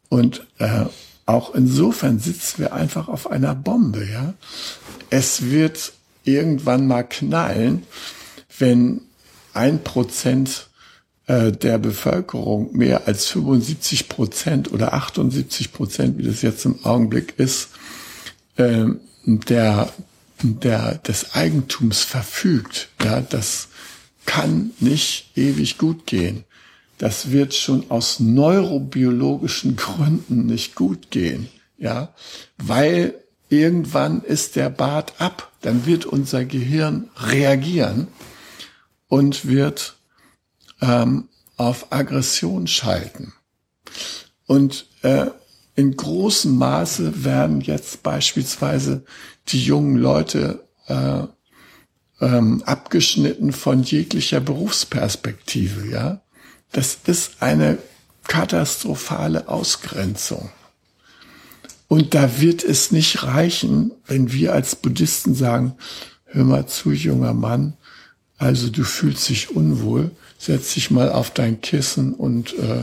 [0.09, 0.85] Und äh,
[1.27, 4.35] auch insofern sitzen wir einfach auf einer Bombe, ja.
[5.11, 5.93] Es wird
[6.25, 7.83] irgendwann mal knallen,
[8.59, 9.03] wenn
[9.53, 10.69] ein Prozent
[11.27, 17.35] äh, der Bevölkerung mehr als 75 Prozent oder 78 Prozent, wie das jetzt im Augenblick
[17.39, 17.71] ist,
[18.57, 18.85] äh,
[19.25, 19.89] der,
[20.43, 22.89] der, des Eigentums verfügt.
[23.03, 23.69] Ja, das
[24.25, 26.45] kann nicht ewig gut gehen
[26.99, 32.15] das wird schon aus neurobiologischen Gründen nicht gut gehen, ja,
[32.57, 33.15] weil
[33.49, 38.09] irgendwann ist der Bart ab, dann wird unser Gehirn reagieren
[39.09, 39.97] und wird
[40.81, 43.33] ähm, auf Aggression schalten.
[44.47, 45.27] Und äh,
[45.75, 49.05] in großem Maße werden jetzt beispielsweise
[49.49, 51.23] die jungen Leute äh,
[52.21, 56.21] ähm, abgeschnitten von jeglicher Berufsperspektive, ja.
[56.73, 57.79] Das ist eine
[58.27, 60.51] katastrophale Ausgrenzung.
[61.89, 65.75] Und da wird es nicht reichen, wenn wir als Buddhisten sagen,
[66.25, 67.75] hör mal zu, junger Mann,
[68.39, 72.83] also du fühlst dich unwohl, setz dich mal auf dein Kissen und, äh,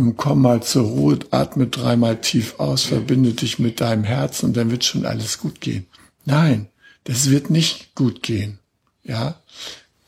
[0.00, 4.56] und komm mal zur Ruhe, atme dreimal tief aus, verbinde dich mit deinem Herzen und
[4.56, 5.86] dann wird schon alles gut gehen.
[6.24, 6.68] Nein,
[7.04, 8.58] das wird nicht gut gehen.
[9.04, 9.40] Ja,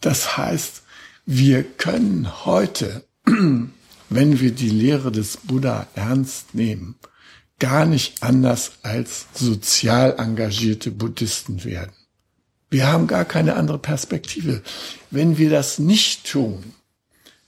[0.00, 0.83] das heißt,
[1.26, 3.05] wir können heute,
[4.09, 6.96] wenn wir die Lehre des Buddha ernst nehmen,
[7.59, 11.92] gar nicht anders als sozial engagierte Buddhisten werden.
[12.70, 14.62] Wir haben gar keine andere Perspektive.
[15.11, 16.72] Wenn wir das nicht tun,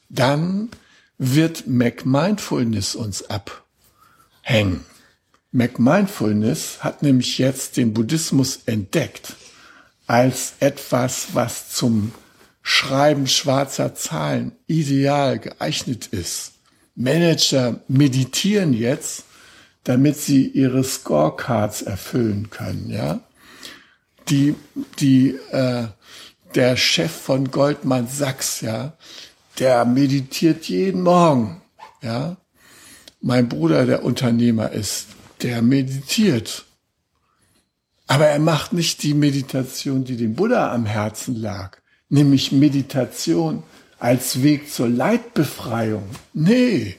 [0.09, 0.69] dann
[1.19, 4.85] wird McMindfulness uns abhängen.
[5.53, 9.35] McMindfulness hat nämlich jetzt den Buddhismus entdeckt
[10.07, 12.13] als etwas, was zum
[12.63, 16.55] Schreiben schwarzer Zahlen ideal geeignet ist.
[16.97, 19.25] Manager meditieren jetzt,
[19.85, 23.21] damit sie ihre Scorecards erfüllen können, ja.
[24.29, 24.55] Die,
[24.99, 25.89] die, äh,
[26.55, 28.97] der Chef von Goldman Sachs, ja,
[29.59, 31.63] der meditiert jeden Morgen,
[32.03, 32.37] ja.
[33.21, 35.07] Mein Bruder, der Unternehmer ist,
[35.43, 36.67] der meditiert.
[38.07, 41.79] Aber er macht nicht die Meditation, die dem Buddha am Herzen lag
[42.15, 43.63] nämlich Meditation
[43.99, 46.05] als Weg zur Leidbefreiung.
[46.33, 46.97] Nee,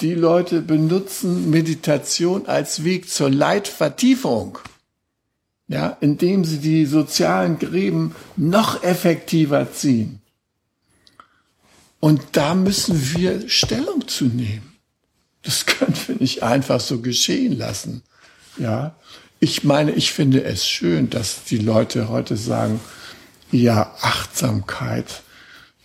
[0.00, 4.58] die Leute benutzen Meditation als Weg zur Leidvertiefung.
[5.66, 10.20] Ja, indem sie die sozialen Gräben noch effektiver ziehen.
[12.04, 14.76] Und da müssen wir Stellung zu nehmen.
[15.42, 18.02] Das können wir nicht einfach so geschehen lassen.
[18.58, 18.96] Ja,
[19.40, 22.78] ich meine, ich finde es schön, dass die Leute heute sagen,
[23.50, 25.22] ja Achtsamkeit,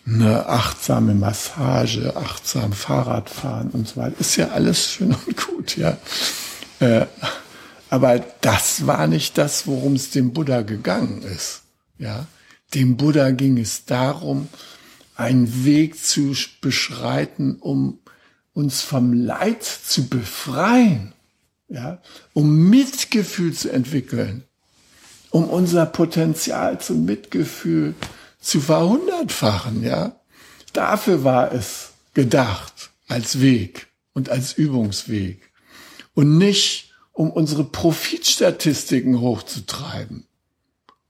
[0.05, 4.19] eine achtsame Massage, achtsam Fahrradfahren und so weiter.
[4.19, 5.97] Ist ja alles schön und gut, ja.
[6.81, 7.05] Äh,
[7.89, 11.61] aber das war nicht das, worum es dem Buddha gegangen ist.
[11.97, 12.27] Ja,
[12.73, 14.49] dem Buddha ging es darum,
[15.19, 17.99] einen Weg zu beschreiten, um
[18.53, 21.13] uns vom Leid zu befreien,
[21.67, 22.01] ja,
[22.33, 24.45] um Mitgefühl zu entwickeln,
[25.29, 27.95] um unser Potenzial zum Mitgefühl
[28.39, 30.15] zu verhundertfachen, ja.
[30.71, 35.51] Dafür war es gedacht als Weg und als Übungsweg
[36.13, 40.27] und nicht um unsere Profitstatistiken hochzutreiben.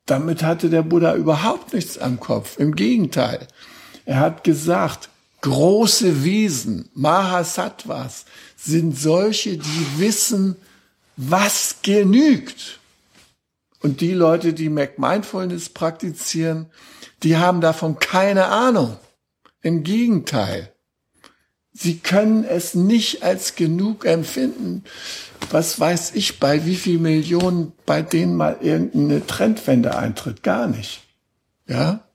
[0.08, 2.58] Damit hatte der Buddha überhaupt nichts am Kopf.
[2.58, 3.48] Im Gegenteil.
[4.10, 5.10] Er hat gesagt,
[5.42, 8.26] große Wesen, Mahasattvas,
[8.58, 10.56] sind solche, die wissen,
[11.16, 12.80] was genügt.
[13.82, 16.72] Und die Leute, die McMindfulness praktizieren,
[17.22, 18.98] die haben davon keine Ahnung.
[19.62, 20.74] Im Gegenteil.
[21.72, 24.86] Sie können es nicht als genug empfinden.
[25.52, 30.42] Was weiß ich, bei wie viel Millionen, bei denen mal irgendeine Trendwende eintritt?
[30.42, 31.02] Gar nicht.
[31.68, 32.06] Ja?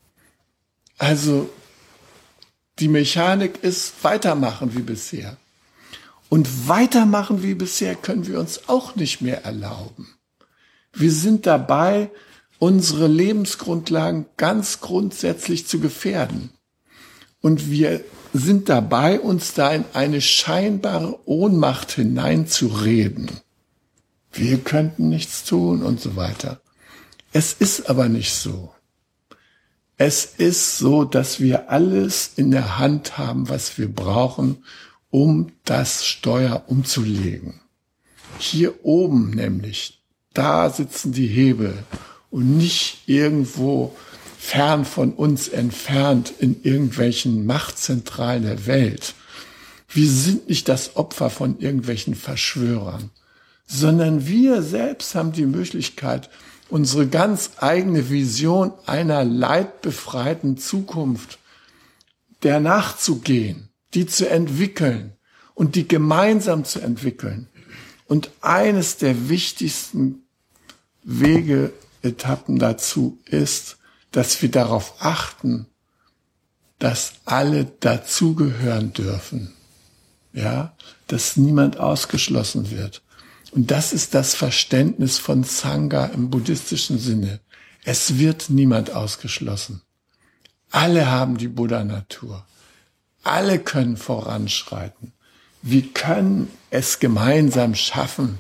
[0.99, 1.49] Also,
[2.79, 5.37] die Mechanik ist weitermachen wie bisher.
[6.29, 10.15] Und weitermachen wie bisher können wir uns auch nicht mehr erlauben.
[10.93, 12.11] Wir sind dabei,
[12.59, 16.51] unsere Lebensgrundlagen ganz grundsätzlich zu gefährden.
[17.41, 23.31] Und wir sind dabei, uns da in eine scheinbare Ohnmacht hineinzureden.
[24.33, 26.61] Wir könnten nichts tun und so weiter.
[27.33, 28.73] Es ist aber nicht so.
[29.97, 34.65] Es ist so, dass wir alles in der Hand haben, was wir brauchen,
[35.11, 37.61] um das Steuer umzulegen.
[38.39, 40.03] Hier oben nämlich,
[40.33, 41.79] da sitzen die Hebel
[42.31, 43.95] und nicht irgendwo
[44.37, 49.15] fern von uns entfernt in irgendwelchen Machtzentralen der Welt.
[49.89, 53.11] Wir sind nicht das Opfer von irgendwelchen Verschwörern,
[53.67, 56.29] sondern wir selbst haben die Möglichkeit,
[56.75, 61.39] unsere ganz eigene Vision einer leidbefreiten Zukunft
[62.43, 65.13] der nachzugehen, die zu entwickeln
[65.55, 67.49] und die gemeinsam zu entwickeln.
[68.07, 70.27] Und eines der wichtigsten
[71.05, 71.73] Wege,
[72.03, 73.77] Etappen dazu ist,
[74.11, 75.69] dass wir darauf achten,
[76.81, 79.55] dass alle dazugehören dürfen.
[80.33, 80.75] Ja,
[81.07, 83.04] dass niemand ausgeschlossen wird.
[83.55, 87.39] Und das ist das Verständnis von Sangha im buddhistischen Sinne.
[87.85, 89.81] Es wird niemand ausgeschlossen.
[90.73, 92.45] Alle haben die Buddha-Natur.
[93.23, 95.13] Alle können voranschreiten.
[95.63, 98.39] Wir können es gemeinsam schaffen,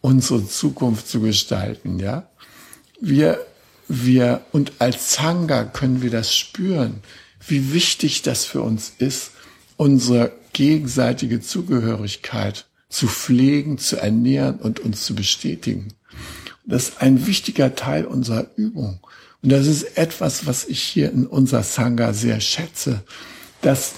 [0.00, 2.28] unsere Zukunft zu gestalten, ja.
[3.00, 3.46] Wir,
[3.86, 7.00] wir, und als Sangha können wir das spüren,
[7.46, 9.30] wie wichtig das für uns ist,
[9.76, 15.88] unsere gegenseitige Zugehörigkeit zu pflegen, zu ernähren und uns zu bestätigen.
[16.64, 19.00] Das ist ein wichtiger Teil unserer Übung.
[19.42, 23.02] Und das ist etwas, was ich hier in unserer Sangha sehr schätze,
[23.62, 23.92] dass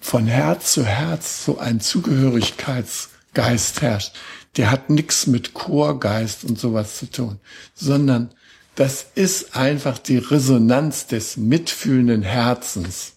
[0.00, 4.14] von Herz zu Herz so ein Zugehörigkeitsgeist herrscht.
[4.56, 7.40] Der hat nichts mit Chorgeist und sowas zu tun,
[7.74, 8.30] sondern
[8.74, 13.14] das ist einfach die Resonanz des mitfühlenden Herzens,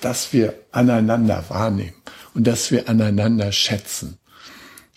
[0.00, 1.94] dass wir aneinander wahrnehmen
[2.34, 4.18] und dass wir aneinander schätzen.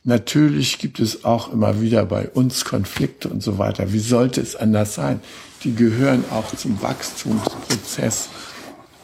[0.09, 3.93] Natürlich gibt es auch immer wieder bei uns Konflikte und so weiter.
[3.93, 5.21] Wie sollte es anders sein?
[5.63, 8.29] Die gehören auch zum Wachstumsprozess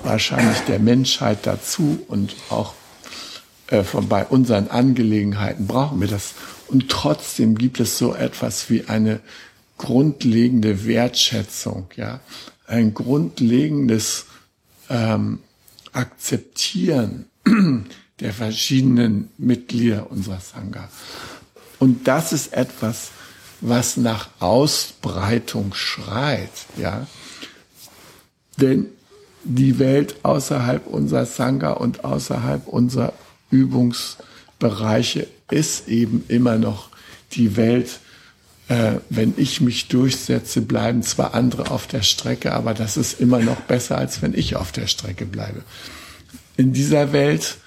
[0.02, 2.74] wahrscheinlich der Menschheit dazu und auch
[3.68, 6.34] äh, von, bei unseren Angelegenheiten brauchen wir das.
[6.70, 9.20] Und trotzdem gibt es so etwas wie eine
[9.78, 12.20] grundlegende Wertschätzung, ja,
[12.66, 14.26] ein grundlegendes
[14.90, 15.38] ähm,
[15.94, 17.26] Akzeptieren
[18.20, 20.90] der verschiedenen Mitglieder unserer Sangha.
[21.80, 23.12] Und das ist etwas,
[23.62, 27.08] was nach Ausbreitung schreit, ja.
[28.58, 28.88] Denn
[29.44, 33.14] die Welt außerhalb unserer Sangha und außerhalb unserer
[33.52, 36.90] Übungsbereiche ist eben immer noch
[37.34, 38.00] die Welt
[38.68, 43.40] äh, wenn ich mich durchsetze, bleiben zwar andere auf der Strecke, aber das ist immer
[43.40, 45.62] noch besser, als wenn ich auf der Strecke bleibe.
[46.58, 47.58] In dieser Welt,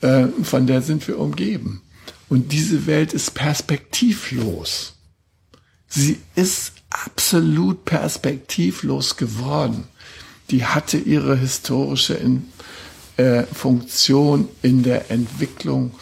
[0.00, 1.82] äh, von der sind wir umgeben.
[2.28, 4.94] Und diese Welt ist perspektivlos.
[5.88, 9.84] Sie ist absolut perspektivlos geworden.
[10.50, 12.46] Die hatte ihre historische in,
[13.16, 15.94] äh, Funktion in der Entwicklung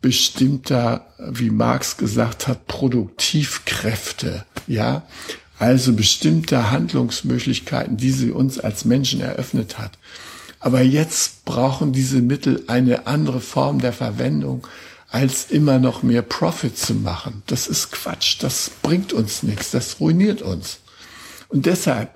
[0.00, 5.06] bestimmter, wie Marx gesagt hat, Produktivkräfte, ja,
[5.58, 9.92] also bestimmter Handlungsmöglichkeiten, die sie uns als Menschen eröffnet hat.
[10.64, 14.66] Aber jetzt brauchen diese Mittel eine andere Form der Verwendung,
[15.10, 17.42] als immer noch mehr Profit zu machen.
[17.46, 20.78] Das ist Quatsch, das bringt uns nichts, das ruiniert uns.
[21.48, 22.14] Und deshalb,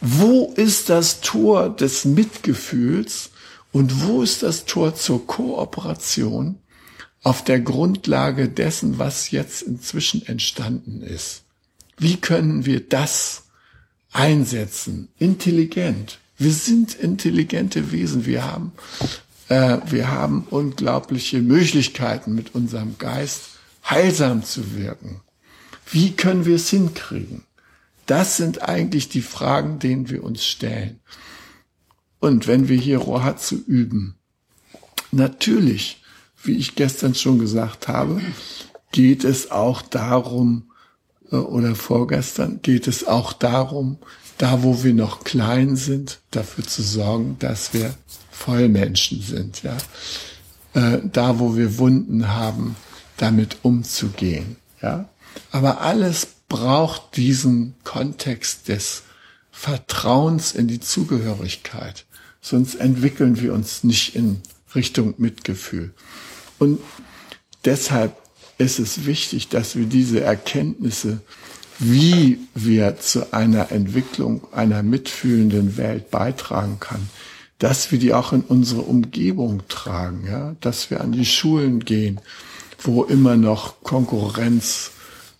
[0.00, 3.30] wo ist das Tor des Mitgefühls
[3.70, 6.56] und wo ist das Tor zur Kooperation?
[7.22, 11.42] auf der Grundlage dessen, was jetzt inzwischen entstanden ist.
[11.98, 13.44] Wie können wir das
[14.12, 15.08] einsetzen?
[15.18, 16.18] Intelligent.
[16.40, 18.24] Wir sind intelligente Wesen.
[18.24, 18.72] Wir haben,
[19.50, 23.42] äh, wir haben unglaubliche Möglichkeiten mit unserem Geist
[23.84, 25.20] heilsam zu wirken.
[25.90, 27.44] Wie können wir es hinkriegen?
[28.06, 31.00] Das sind eigentlich die Fragen, denen wir uns stellen.
[32.20, 34.14] Und wenn wir hier Rohatsu üben,
[35.12, 36.02] natürlich
[36.42, 38.22] wie ich gestern schon gesagt habe,
[38.92, 40.70] geht es auch darum,
[41.30, 43.98] äh, oder vorgestern geht es auch darum,
[44.40, 47.92] da wo wir noch klein sind, dafür zu sorgen, dass wir
[48.30, 49.76] Vollmenschen sind, ja.
[50.72, 52.74] Äh, da wo wir Wunden haben,
[53.18, 55.10] damit umzugehen, ja.
[55.50, 59.02] Aber alles braucht diesen Kontext des
[59.52, 62.06] Vertrauens in die Zugehörigkeit.
[62.40, 64.40] Sonst entwickeln wir uns nicht in
[64.74, 65.92] Richtung Mitgefühl.
[66.58, 66.80] Und
[67.66, 68.16] deshalb
[68.56, 71.20] ist es wichtig, dass wir diese Erkenntnisse,
[71.80, 77.08] wie wir zu einer Entwicklung einer mitfühlenden Welt beitragen kann,
[77.58, 82.20] dass wir die auch in unsere Umgebung tragen, ja, dass wir an die Schulen gehen,
[82.78, 84.92] wo immer noch Konkurrenz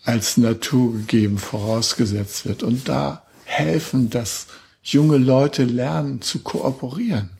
[0.02, 4.46] als naturgegeben vorausgesetzt wird und da helfen, dass
[4.82, 7.30] junge Leute lernen zu kooperieren.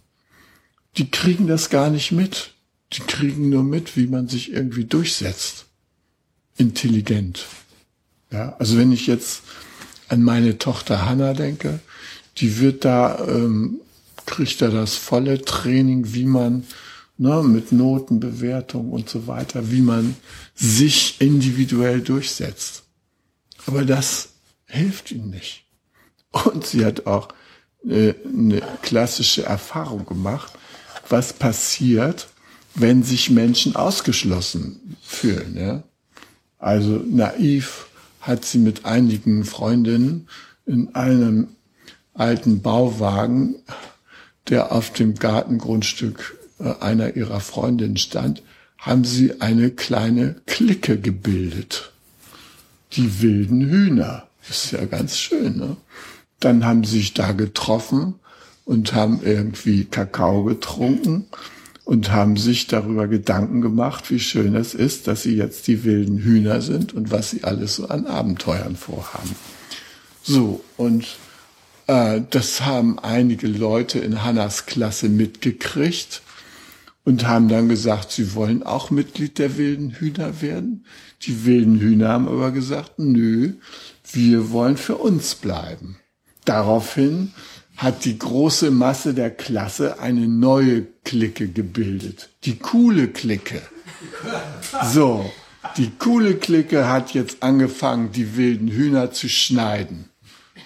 [0.97, 2.53] Die kriegen das gar nicht mit
[2.93, 5.67] die kriegen nur mit, wie man sich irgendwie durchsetzt.
[6.57, 7.47] Intelligent.
[8.33, 9.43] Ja, also wenn ich jetzt
[10.09, 11.81] an meine Tochter Hanna denke,
[12.39, 13.81] die wird da, ähm,
[14.26, 16.64] kriegt da das volle Training, wie man
[17.18, 20.16] ne, mit Notenbewertung und so weiter, wie man
[20.55, 22.85] sich individuell durchsetzt.
[23.66, 24.31] Aber das
[24.66, 25.64] hilft ihm nicht.
[26.31, 27.28] Und sie hat auch
[27.87, 30.53] äh, eine klassische Erfahrung gemacht,
[31.09, 32.28] was passiert,
[32.74, 35.57] wenn sich Menschen ausgeschlossen fühlen.
[35.57, 35.83] Ja?
[36.59, 37.87] Also naiv
[38.21, 40.29] hat sie mit einigen Freundinnen
[40.66, 41.49] in einem
[42.14, 43.57] alten Bauwagen,
[44.49, 48.43] der auf dem Gartengrundstück äh, einer ihrer Freundinnen stand,
[48.79, 51.93] haben sie eine kleine Clique gebildet.
[52.93, 54.27] Die wilden Hühner.
[54.49, 55.59] Ist ja ganz schön.
[55.59, 55.77] Ne?
[56.41, 58.14] Dann haben sie sich da getroffen
[58.64, 61.27] und haben irgendwie Kakao getrunken
[61.91, 66.18] und haben sich darüber Gedanken gemacht, wie schön es ist, dass sie jetzt die wilden
[66.18, 69.34] Hühner sind und was sie alles so an Abenteuern vorhaben.
[70.22, 71.09] So, und
[71.88, 76.22] äh, das haben einige Leute in Hannas Klasse mitgekriegt.
[77.03, 80.84] und haben dann gesagt, sie wollen auch Mitglied der wilden Hühner werden.
[81.22, 83.55] Die wilden Hühner haben aber gesagt, nö,
[84.12, 85.97] wir wollen für uns bleiben.
[86.45, 87.32] Daraufhin
[87.81, 92.28] hat die große Masse der Klasse eine neue Clique gebildet.
[92.45, 93.62] Die coole Clique.
[94.93, 95.31] So,
[95.78, 100.11] die coole Clique hat jetzt angefangen, die wilden Hühner zu schneiden.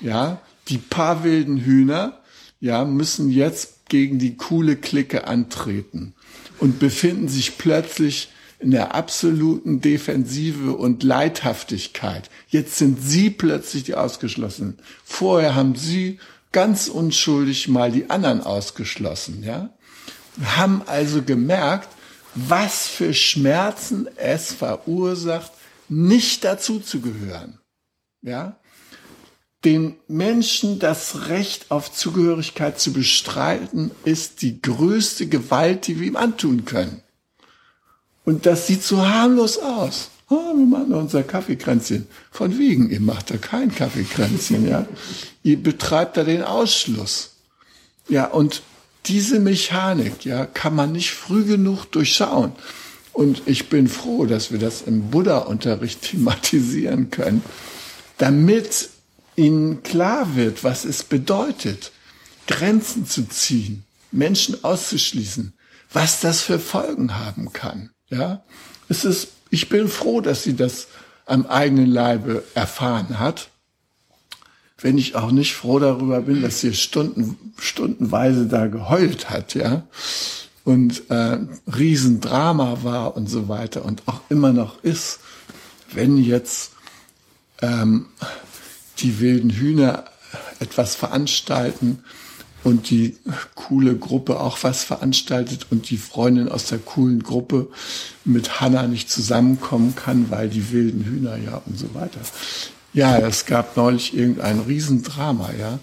[0.01, 2.21] Ja, die paar wilden Hühner,
[2.59, 6.15] ja, müssen jetzt gegen die coole Clique antreten
[6.59, 12.29] und befinden sich plötzlich in der absoluten Defensive und Leidhaftigkeit.
[12.49, 14.79] Jetzt sind sie plötzlich die Ausgeschlossenen.
[15.05, 16.19] Vorher haben sie
[16.55, 19.69] ganz unschuldig mal die anderen ausgeschlossen, ja?
[20.43, 21.89] Haben also gemerkt,
[22.35, 25.53] was für Schmerzen es verursacht,
[25.89, 27.59] nicht dazu zu gehören,
[28.23, 28.57] ja?
[29.65, 36.17] Den Menschen das Recht auf Zugehörigkeit zu bestreiten, ist die größte Gewalt, die wir ihm
[36.17, 37.03] antun können.
[38.25, 40.11] Und das sieht so harmlos aus.
[40.35, 42.09] Oh, wir machen unser Kaffeekränzchen.
[42.33, 44.87] Von wegen, ihr macht da kein Kaffeekränzchen, ja.
[45.45, 47.35] Ihr betreibt da den Ausschluss.
[48.09, 48.63] Ja, und
[49.07, 52.53] diese Mechanik, ja, kann man nicht früh genug durchschauen.
[53.13, 57.45] Und ich bin froh, dass wir das im Buddha-Unterricht thematisieren können,
[58.19, 58.89] damit
[59.37, 61.93] ihnen klar wird, was es bedeutet,
[62.49, 65.55] Grenzen zu ziehen, Menschen auszuschließen,
[65.93, 67.91] was das für Folgen haben kann.
[68.11, 68.45] Ja,
[68.89, 70.89] es ist, ich bin froh, dass sie das
[71.27, 73.51] am eigenen Leibe erfahren hat.
[74.79, 79.85] Wenn ich auch nicht froh darüber bin, dass sie Stunden, stundenweise da geheult hat, ja,
[80.65, 81.39] und äh,
[81.73, 85.21] Riesendrama war und so weiter und auch immer noch ist,
[85.93, 86.73] wenn jetzt
[87.63, 88.07] ähm,
[88.99, 90.07] die wilden Hühner
[90.59, 92.03] etwas veranstalten,
[92.65, 93.17] und die
[93.55, 97.69] coole Gruppe auch was veranstaltet und die Freundin aus der coolen Gruppe
[98.25, 102.21] mit Hanna nicht zusammenkommen kann, weil die wilden Hühner ja und so weiter.
[102.95, 105.79] Ja, es gab neulich irgendein Riesendrama, ja,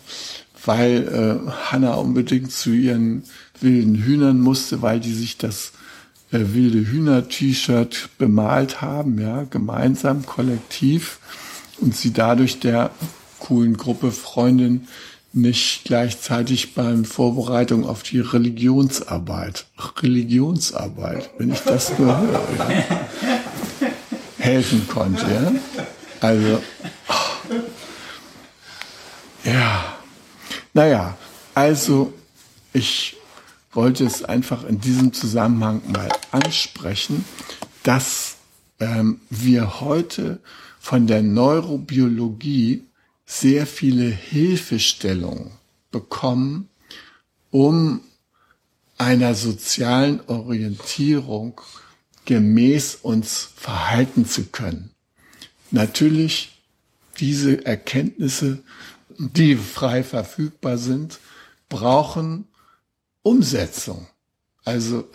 [0.65, 3.23] weil äh, Hanna unbedingt zu ihren
[3.59, 5.73] wilden Hühnern musste, weil die sich das
[6.31, 11.19] äh, wilde Hühner-T-Shirt bemalt haben, ja, gemeinsam, kollektiv
[11.79, 12.91] und sie dadurch der
[13.39, 14.87] coolen Gruppe Freundin
[15.33, 19.65] nicht gleichzeitig beim Vorbereitung auf die Religionsarbeit,
[20.01, 23.87] Religionsarbeit, wenn ich das nur höre, ja,
[24.37, 25.25] helfen konnte.
[25.25, 25.51] Ja?
[26.19, 26.61] Also,
[29.43, 29.97] ja,
[30.73, 31.17] naja,
[31.55, 32.13] also
[32.73, 33.15] ich
[33.71, 37.25] wollte es einfach in diesem Zusammenhang mal ansprechen,
[37.83, 38.35] dass
[38.79, 40.39] ähm, wir heute
[40.79, 42.83] von der Neurobiologie
[43.31, 45.51] sehr viele Hilfestellungen
[45.89, 46.67] bekommen,
[47.49, 48.01] um
[48.97, 51.61] einer sozialen Orientierung
[52.25, 54.91] gemäß uns verhalten zu können.
[55.71, 56.61] Natürlich
[57.21, 58.63] diese Erkenntnisse,
[59.17, 61.19] die frei verfügbar sind,
[61.69, 62.49] brauchen
[63.23, 64.07] Umsetzung.
[64.65, 65.09] Also,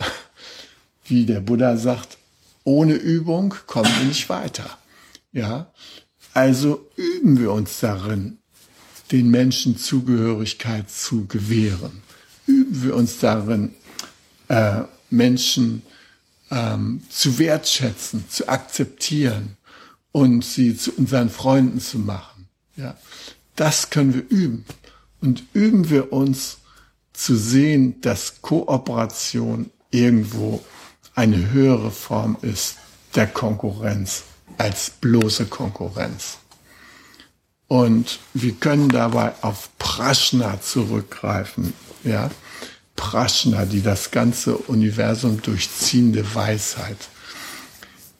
[1.05, 2.17] wie der Buddha sagt,
[2.63, 4.75] ohne Übung kommen wir nicht weiter.
[5.31, 5.71] Ja,
[6.37, 8.37] also üben wir uns darin,
[9.11, 12.03] den Menschen Zugehörigkeit zu gewähren.
[12.45, 13.73] Üben wir uns darin,
[14.47, 15.81] äh, Menschen
[16.51, 19.57] ähm, zu wertschätzen, zu akzeptieren
[20.11, 22.47] und sie zu unseren Freunden zu machen.
[22.75, 22.95] Ja,
[23.55, 24.63] das können wir üben.
[25.21, 26.59] Und üben wir uns
[27.13, 30.63] zu sehen, dass Kooperation irgendwo
[31.15, 32.75] eine höhere Form ist
[33.15, 34.21] der Konkurrenz
[34.57, 36.39] als bloße Konkurrenz.
[37.67, 41.73] Und wir können dabei auf Praschna zurückgreifen,
[42.03, 42.31] ja.
[42.95, 46.97] Praschna, die das ganze Universum durchziehende Weisheit.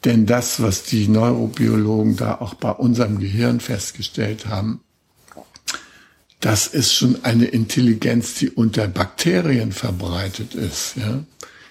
[0.04, 4.80] Denn das, was die Neurobiologen da auch bei unserem Gehirn festgestellt haben,
[6.40, 10.94] das ist schon eine Intelligenz, die unter Bakterien verbreitet ist.
[10.96, 11.24] Ja?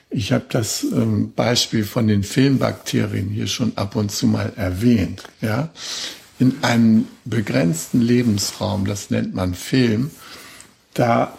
[0.09, 5.23] Ich habe das ähm, Beispiel von den Filmbakterien hier schon ab und zu mal erwähnt.
[5.41, 5.69] Ja?
[6.39, 10.11] In einem begrenzten Lebensraum, das nennt man Film,
[10.93, 11.37] da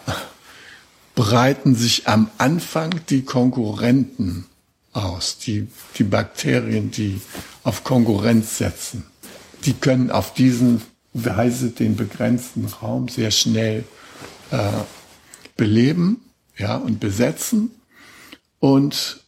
[1.15, 4.45] breiten sich am Anfang die Konkurrenten
[4.93, 5.67] aus, die,
[5.97, 7.21] die Bakterien, die
[7.63, 9.05] auf Konkurrenz setzen.
[9.65, 10.81] Die können auf diesen
[11.13, 13.83] Weise den begrenzten Raum sehr schnell
[14.51, 14.69] äh,
[15.57, 16.21] beleben
[16.57, 17.71] ja, und besetzen
[18.59, 19.21] und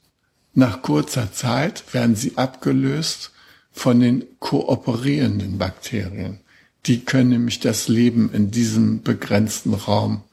[0.54, 3.32] nach kurzer Zeit werden sie abgelöst
[3.72, 6.40] von den kooperierenden Bakterien.
[6.86, 10.24] Die können nämlich das Leben in diesem begrenzten Raum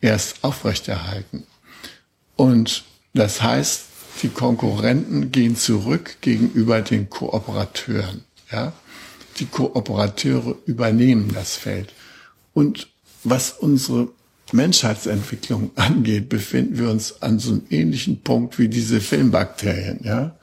[0.00, 1.46] erst aufrechterhalten.
[2.34, 2.84] Und
[3.14, 3.84] das heißt,
[4.22, 8.24] die Konkurrenten gehen zurück gegenüber den Kooperateuren.
[8.50, 8.72] Ja?
[9.38, 11.92] Die Kooperateure übernehmen das Feld.
[12.52, 12.88] Und
[13.24, 14.08] was unsere
[14.52, 20.00] Menschheitsentwicklung angeht, befinden wir uns an so einem ähnlichen Punkt wie diese Filmbakterien.
[20.02, 20.36] Ja?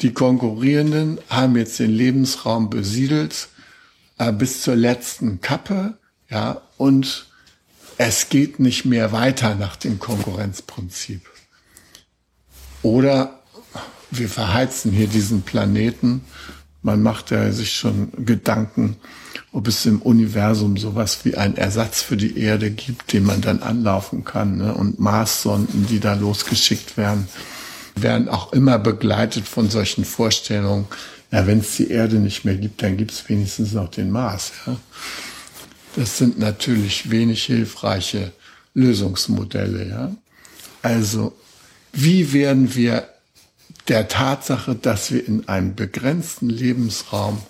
[0.00, 3.48] Die Konkurrierenden haben jetzt den Lebensraum besiedelt
[4.18, 5.98] äh, bis zur letzten Kappe,
[6.28, 7.26] ja, und
[7.98, 11.28] es geht nicht mehr weiter nach dem Konkurrenzprinzip.
[12.82, 13.40] Oder
[14.10, 16.24] wir verheizen hier diesen Planeten.
[16.82, 18.96] Man macht ja sich schon Gedanken,
[19.52, 23.62] ob es im Universum sowas wie einen Ersatz für die Erde gibt, den man dann
[23.62, 24.56] anlaufen kann.
[24.56, 24.74] Ne?
[24.74, 27.28] Und Marssonden, die da losgeschickt werden,
[27.94, 30.86] werden auch immer begleitet von solchen Vorstellungen.
[31.30, 34.52] Ja, wenn es die Erde nicht mehr gibt, dann gibt es wenigstens noch den Mars.
[34.66, 34.76] Ja?
[35.96, 38.32] Das sind natürlich wenig hilfreiche
[38.72, 39.86] Lösungsmodelle.
[39.86, 40.16] Ja?
[40.80, 41.36] Also,
[41.92, 43.06] wie werden wir
[43.88, 47.42] der Tatsache, dass wir in einem begrenzten Lebensraum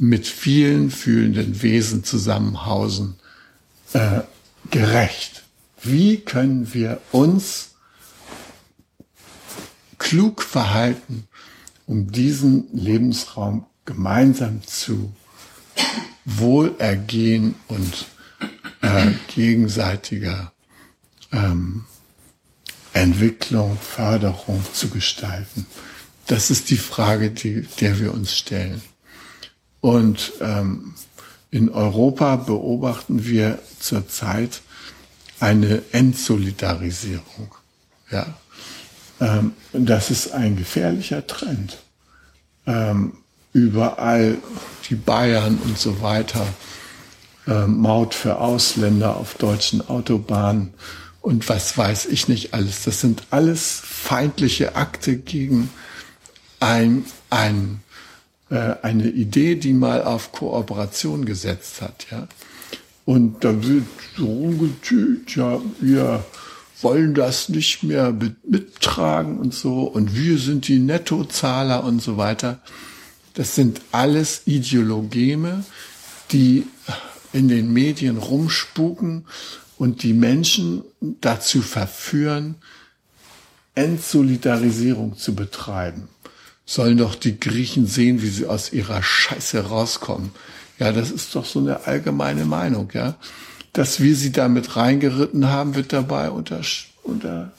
[0.00, 3.16] mit vielen fühlenden Wesen zusammenhausen,
[3.92, 4.22] äh,
[4.70, 5.44] gerecht?
[5.82, 7.72] Wie können wir uns
[9.98, 11.28] klug verhalten,
[11.86, 15.12] um diesen Lebensraum gemeinsam zu
[16.24, 18.06] Wohlergehen und
[18.80, 20.52] äh, gegenseitiger
[21.30, 21.84] ähm,
[22.94, 25.66] Entwicklung, Förderung zu gestalten?
[26.26, 28.80] Das ist die Frage, die, der wir uns stellen.
[29.80, 30.94] Und ähm,
[31.50, 34.60] in Europa beobachten wir zurzeit
[35.40, 37.54] eine Entsolidarisierung.
[38.10, 38.26] Ja,
[39.20, 41.78] ähm, das ist ein gefährlicher Trend.
[42.66, 43.14] Ähm,
[43.52, 44.38] überall
[44.88, 46.46] die Bayern und so weiter,
[47.46, 50.74] äh, Maut für Ausländer auf deutschen Autobahnen
[51.20, 52.84] und was weiß ich nicht alles.
[52.84, 55.70] Das sind alles feindliche Akte gegen
[56.60, 57.80] ein, ein,
[58.50, 62.06] eine Idee, die mal auf Kooperation gesetzt hat.
[62.10, 62.26] Ja?
[63.04, 63.86] Und da wird
[64.18, 66.24] rumgetüt, ja, wir
[66.82, 72.16] wollen das nicht mehr mit, mittragen und so und wir sind die Nettozahler und so
[72.16, 72.60] weiter.
[73.34, 75.64] Das sind alles Ideologeme,
[76.32, 76.66] die
[77.32, 79.26] in den Medien rumspuken
[79.78, 82.56] und die Menschen dazu verführen,
[83.74, 86.08] Entsolidarisierung zu betreiben.
[86.70, 90.30] Sollen doch die Griechen sehen, wie sie aus ihrer Scheiße rauskommen.
[90.78, 93.16] Ja, das ist doch so eine allgemeine Meinung, ja.
[93.72, 97.50] Dass wir sie damit reingeritten haben, wird dabei unterschlagen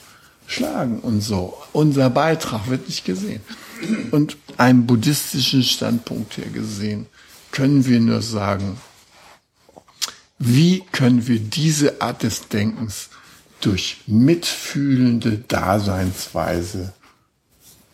[1.01, 1.57] und so.
[1.73, 3.41] Unser Beitrag wird nicht gesehen.
[4.11, 7.07] Und einem buddhistischen Standpunkt her gesehen,
[7.51, 8.77] können wir nur sagen,
[10.39, 13.09] wie können wir diese Art des Denkens
[13.59, 16.93] durch mitfühlende Daseinsweise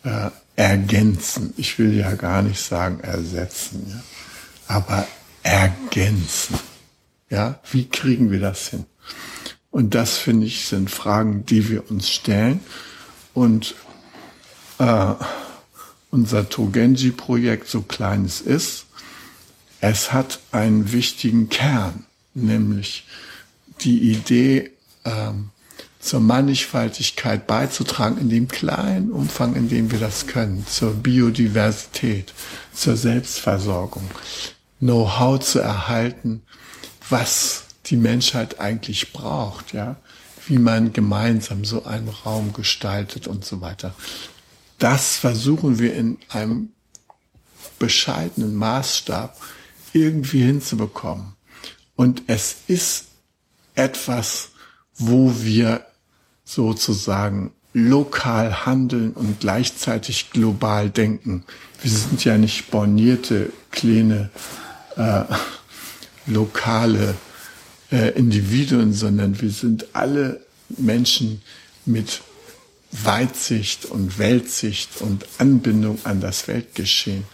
[0.04, 1.54] äh, ergänzen?
[1.56, 4.02] Ich will ja gar nicht sagen ersetzen, ja?
[4.66, 5.06] aber
[5.44, 6.58] ergänzen.
[7.30, 8.84] Ja, wie kriegen wir das hin?
[9.70, 12.60] Und das finde ich sind Fragen, die wir uns stellen.
[13.34, 13.76] Und
[14.78, 15.14] äh,
[16.10, 18.86] unser Togenji-Projekt, so klein es ist,
[19.80, 23.06] es hat einen wichtigen Kern, nämlich
[23.82, 24.72] die Idee,
[25.04, 25.50] ähm,
[26.00, 32.32] zur Mannigfaltigkeit beizutragen, in dem kleinen Umfang, in dem wir das können, zur Biodiversität,
[32.72, 34.08] zur Selbstversorgung,
[34.80, 36.42] Know-how zu erhalten,
[37.10, 39.96] was die Menschheit eigentlich braucht, ja,
[40.46, 43.94] wie man gemeinsam so einen Raum gestaltet und so weiter.
[44.78, 46.70] Das versuchen wir in einem
[47.78, 49.36] bescheidenen Maßstab
[49.92, 51.34] irgendwie hinzubekommen.
[51.96, 53.06] Und es ist
[53.74, 54.50] etwas,
[54.98, 55.84] wo wir
[56.44, 61.44] sozusagen lokal handeln und gleichzeitig global denken.
[61.82, 64.30] Wir sind ja nicht bornierte, kleine,
[64.96, 65.24] äh,
[66.26, 67.14] lokale
[67.92, 71.42] äh, Individuen, sondern wir sind alle Menschen
[71.84, 72.22] mit
[72.90, 77.24] Weitsicht und Weltsicht und Anbindung an das Weltgeschehen.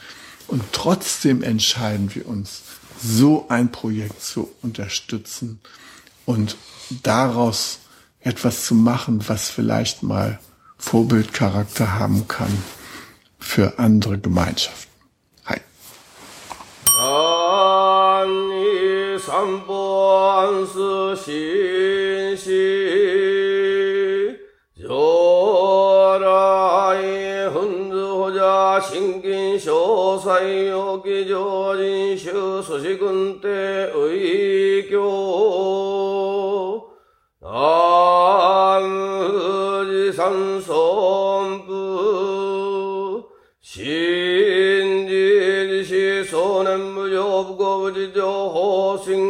[0.49, 2.63] Und trotzdem entscheiden wir uns,
[3.03, 5.61] so ein Projekt zu unterstützen
[6.26, 6.58] und
[7.04, 7.80] daraus
[8.20, 10.40] etwas zu machen, was vielleicht mal
[10.78, 12.64] Vorbildcharakter haben kann
[13.40, 14.90] für andere Gemeinschaften.
[15.46, 15.60] Hi.
[30.20, 34.63] 사이오기 조진슈 수시군대 의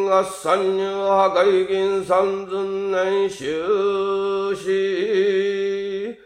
[0.09, 6.17] 合参入破壊銀三寸年終始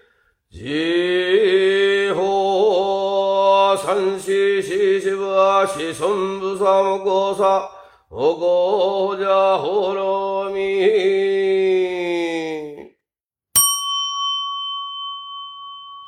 [0.50, 7.70] 自法三四四四部は子孫部三五差
[8.10, 11.47] おごじゃほろみ